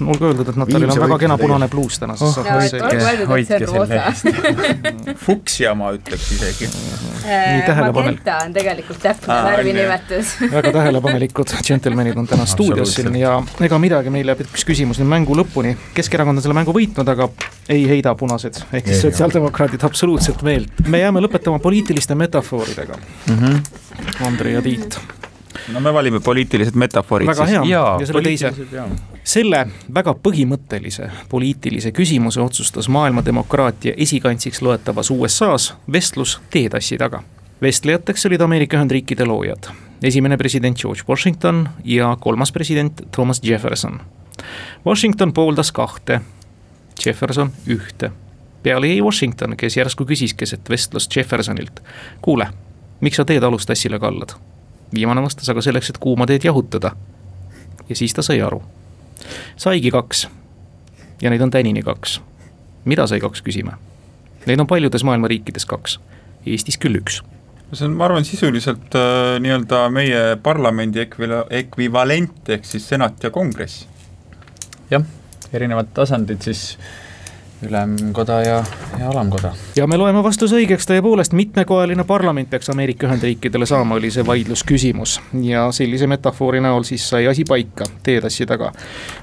olgu 0.00 0.28
öeldud, 0.28 0.48
et 0.52 0.56
Natalil 0.60 0.90
on 0.92 1.00
väga 1.00 1.18
kena 1.18 1.36
punane 1.40 1.68
pluus 1.72 1.98
tänases 2.00 2.28
oh, 2.28 2.34
saates 2.34 2.72
no,. 2.72 2.88
olgu 2.88 3.04
öeldud, 3.10 3.34
et 3.38 3.48
see 3.48 3.58
on 3.60 3.76
roosa. 3.76 5.14
fuksja 5.26 5.74
ma 5.78 5.92
ütleks 5.96 6.32
isegi. 6.36 6.70
Magenta 7.26 8.38
on 8.44 8.56
tegelikult 8.56 9.00
täpne 9.04 9.38
värvinimetus. 9.50 10.34
väga 10.56 10.72
tähelepanelikud 10.78 11.56
džentelmenid 11.60 12.16
on 12.16 12.28
täna 12.30 12.46
stuudios 12.48 12.94
siin 12.96 13.16
ja 13.20 13.38
ega 13.64 13.80
midagi, 13.82 14.12
meil 14.12 14.32
jääb 14.32 14.44
üks 14.46 14.64
küsimus 14.68 15.00
nüüd 15.00 15.12
mängu 15.12 15.36
lõpuni. 15.36 15.76
Keskerakond 15.96 16.40
on 16.40 16.44
selle 16.44 16.56
mängu 16.56 16.76
võitnud, 16.76 17.08
aga 17.12 17.28
ei 17.72 17.84
heida 17.90 18.14
punased, 18.18 18.60
ehk 18.72 18.92
siis 18.92 19.02
sotsiaaldemokraadid 19.08 19.84
absoluutselt 19.88 20.44
meelt. 20.46 20.86
me 20.86 21.00
jääme 21.02 21.24
lõpetama 21.24 21.58
poliitiliste 21.62 22.14
metafooridega 22.14 22.96
mm. 22.96 23.38
-hmm. 23.38 23.84
Andrei 24.26 24.54
ja 24.54 24.62
Tiit 24.62 24.98
no 25.72 25.80
me 25.80 25.92
valime 25.92 26.20
poliitilised 26.20 26.74
metafoorid. 26.74 27.26
väga 27.26 27.46
hea 27.46 27.62
ja, 27.64 27.82
ja 28.00 28.06
selle 28.06 28.22
teise, 28.22 28.52
selle 29.24 29.62
väga 29.94 30.14
põhimõttelise 30.22 31.10
poliitilise 31.30 31.92
küsimuse 31.96 32.40
otsustas 32.40 32.88
maailma 32.92 33.24
demokraatia 33.24 33.94
esikantsiks 33.96 34.62
loetavas 34.62 35.10
USA-s 35.10 35.74
vestlus 35.92 36.38
teetassi 36.50 36.98
taga. 36.98 37.22
vestlejateks 37.62 38.26
olid 38.26 38.40
Ameerika 38.40 38.76
Ühendriikide 38.76 39.26
loojad, 39.26 39.70
esimene 40.02 40.36
president 40.36 40.78
George 40.78 41.02
Washington 41.08 41.68
ja 41.84 42.16
kolmas 42.20 42.52
president 42.52 43.02
Thomas 43.10 43.40
Jefferson. 43.42 44.00
Washington 44.86 45.32
pooldas 45.32 45.72
kahte, 45.72 46.20
Jefferson 47.06 47.52
ühte. 47.66 48.10
peale 48.62 48.86
jäi 48.86 49.00
Washington, 49.02 49.56
kes 49.56 49.76
järsku 49.76 50.04
küsis 50.04 50.34
keset 50.34 50.70
vestlust 50.70 51.16
Jeffersonilt, 51.16 51.80
kuule, 52.22 52.48
miks 53.00 53.16
sa 53.16 53.24
teed 53.24 53.42
alustassile 53.42 53.98
kallad? 53.98 54.36
viimane 54.94 55.22
vastas 55.22 55.48
aga 55.50 55.62
selleks, 55.62 55.90
et 55.90 55.98
kuuma 55.98 56.26
teed 56.26 56.44
jahutada. 56.44 56.92
ja 57.88 57.96
siis 57.96 58.14
ta 58.14 58.22
sai 58.22 58.40
aru. 58.42 58.62
saigi 59.56 59.90
kaks. 59.90 60.28
ja 61.22 61.30
neid 61.30 61.40
on 61.40 61.50
tänini 61.50 61.82
kaks. 61.82 62.20
mida 62.84 63.06
sai 63.06 63.20
kaks, 63.20 63.42
küsime. 63.42 63.72
Neid 64.46 64.60
on 64.60 64.66
paljudes 64.66 65.04
maailma 65.04 65.28
riikides 65.28 65.66
kaks, 65.66 66.00
Eestis 66.46 66.78
küll 66.78 67.00
üks 67.02 67.22
see 67.72 67.88
on, 67.88 67.96
ma 67.98 68.04
arvan, 68.06 68.24
sisuliselt 68.24 68.94
äh, 68.94 69.40
nii-öelda 69.42 69.88
meie 69.90 70.36
parlamendi 70.42 71.02
ekvila-, 71.02 71.48
ekvivalent 71.50 72.48
ehk 72.54 72.64
siis 72.64 72.86
senat 72.88 73.22
ja 73.22 73.30
kongress. 73.30 73.88
jah, 74.90 75.02
erinevad 75.52 75.90
tasandid 75.94 76.46
siis 76.46 76.78
äh, 76.78 77.05
ülemkoda 77.62 78.40
ja, 78.42 78.64
ja 79.00 79.08
alamkoda. 79.10 79.52
ja 79.76 79.86
me 79.86 79.96
loeme 79.96 80.22
vastuse 80.22 80.56
õigeks, 80.56 80.86
tõepoolest 80.90 81.32
mitmekojaline 81.32 82.04
parlament 82.04 82.50
peaks 82.50 82.70
Ameerika 82.70 83.06
Ühendriikidele 83.08 83.66
saama, 83.66 83.96
oli 83.96 84.10
see 84.10 84.26
vaidlusküsimus. 84.26 85.20
ja 85.42 85.66
sellise 85.72 86.06
metafoori 86.06 86.60
näol 86.60 86.84
siis 86.84 87.08
sai 87.08 87.26
asi 87.26 87.44
paika 87.48 87.88
teetassi 88.02 88.46
taga. 88.46 88.72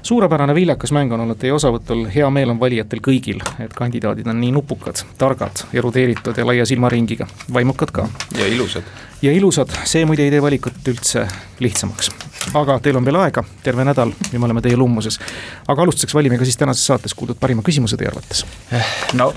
suurepärane 0.02 0.54
viljakas 0.54 0.92
mäng 0.92 1.12
on 1.12 1.20
olnud 1.20 1.38
teie 1.38 1.52
osavõtul, 1.52 2.06
hea 2.14 2.30
meel 2.30 2.50
on 2.50 2.60
valijatel 2.60 3.02
kõigil, 3.04 3.42
et 3.60 3.74
kandidaadid 3.74 4.26
on 4.26 4.40
nii 4.40 4.52
nupukad, 4.52 5.04
targad, 5.18 5.66
erudeeritud 5.72 6.38
ja 6.38 6.46
laia 6.46 6.66
silmaringiga, 6.66 7.26
vaimukad 7.52 7.94
ka. 7.94 8.08
ja 8.38 8.46
ilusad 8.46 8.82
ja 9.24 9.32
ilusad, 9.32 9.72
see 9.88 10.04
muide 10.08 10.26
ei 10.26 10.32
tee 10.32 10.42
valikut 10.42 10.92
üldse 10.92 11.24
lihtsamaks. 11.62 12.10
aga 12.60 12.78
teil 12.84 12.98
on 13.00 13.06
veel 13.06 13.18
aega, 13.22 13.44
terve 13.64 13.86
nädal 13.86 14.12
ja 14.32 14.38
me 14.38 14.48
oleme 14.48 14.62
teie 14.64 14.76
lummuses. 14.76 15.18
aga 15.68 15.84
alustuseks 15.86 16.14
valime 16.14 16.38
ka 16.38 16.44
siis 16.44 16.60
tänases 16.60 16.86
saates 16.86 17.14
kuuldud 17.14 17.40
parima 17.40 17.64
küsimuse 17.64 17.96
teie 18.00 18.10
arvates. 18.12 18.44
no 19.14 19.32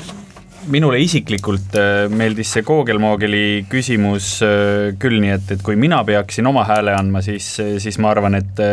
minule 0.67 0.99
isiklikult 0.99 1.77
äh, 1.79 2.09
meeldis 2.11 2.51
see 2.57 2.65
Google-Moogeli 2.67 3.65
küsimus 3.71 4.33
äh, 4.43 4.97
küll, 4.99 5.21
nii 5.23 5.33
et, 5.37 5.55
et 5.55 5.63
kui 5.63 5.79
mina 5.79 6.01
peaksin 6.07 6.49
oma 6.49 6.65
hääle 6.67 6.95
andma, 6.97 7.23
siis, 7.23 7.53
siis 7.79 7.99
ma 8.03 8.11
arvan, 8.11 8.35
et 8.41 8.63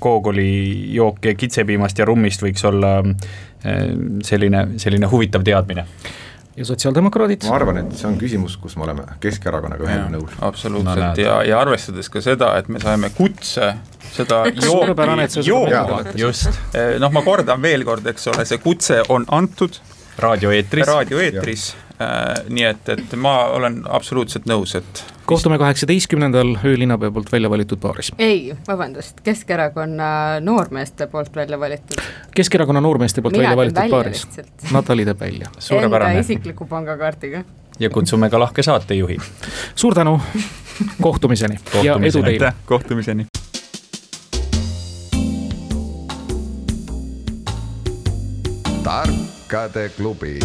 Google'i 0.00 0.94
jook 0.94 1.32
kitsepiimast 1.36 1.98
ja 1.98 2.06
rummist 2.06 2.46
võiks 2.46 2.66
olla 2.68 3.00
selline, 4.24 4.60
selline 4.80 5.08
huvitav 5.10 5.42
teadmine 5.44 5.84
ja 6.60 6.66
sotsiaaldemokraadid? 6.68 7.46
ma 7.48 7.56
arvan, 7.56 7.80
et 7.82 7.94
see 7.96 8.08
on 8.10 8.18
küsimus, 8.20 8.56
kus 8.60 8.76
me 8.76 8.84
oleme 8.86 9.06
Keskerakonnaga 9.22 9.86
ühel 9.86 10.02
nõul. 10.12 10.28
absoluutselt 10.44 11.00
no, 11.00 11.22
ja, 11.22 11.38
ja 11.48 11.60
arvestades 11.62 12.12
ka 12.12 12.22
seda, 12.24 12.52
et 12.60 12.68
me 12.72 12.82
saime 12.82 13.10
kutse 13.16 13.72
seda 14.10 14.42
jooki, 14.66 15.46
jooki, 15.48 16.16
just. 16.20 16.50
Eh, 16.76 16.98
noh, 17.02 17.12
ma 17.14 17.24
kordan 17.26 17.62
veel 17.62 17.86
kord, 17.88 18.06
eks 18.12 18.28
ole, 18.34 18.44
see 18.48 18.60
kutse 18.62 19.00
on 19.14 19.24
antud 19.32 19.80
raadioeetris. 20.20 20.86
raadioeetris, 20.90 21.70
äh, 21.96 22.42
nii 22.48 22.68
et, 22.74 22.92
et 22.96 23.16
ma 23.20 23.36
olen 23.56 23.82
absoluutselt 23.88 24.50
nõus, 24.50 24.76
et. 24.78 25.04
Kohtume 25.30 25.58
kaheksateistkümnendal 25.58 26.56
öölinnapea 26.64 27.10
poolt 27.10 27.32
välja 27.32 27.50
valitud 27.50 27.78
baaris. 27.78 28.12
ei, 28.18 28.52
vabandust, 28.68 29.20
Keskerakonna 29.20 30.40
noormeeste 30.40 31.06
poolt 31.06 31.36
välja 31.36 31.60
valitud. 31.60 32.02
Keskerakonna 32.34 32.80
noormeeste 32.80 33.22
poolt 33.22 33.36
Mina 33.36 33.42
välja 33.42 33.56
valitud 33.56 33.90
baaris. 33.90 34.26
Natali 34.72 35.04
teeb 35.04 35.20
välja. 35.20 35.50
Enda 35.82 36.10
isikliku 36.20 36.66
pangakaardiga. 36.66 37.44
ja 37.78 37.90
kutsume 37.90 38.30
ka 38.30 38.40
lahke 38.40 38.62
saatejuhi. 38.62 39.18
suur 39.74 39.94
tänu, 39.94 40.20
kohtumiseni, 41.02 41.58
kohtumiseni 41.72 41.86
ja 41.86 41.96
edu 42.08 42.22
teile. 42.22 42.52
kohtumiseni. 42.66 43.26
tarkade 48.84 49.88
klubi 49.96 50.38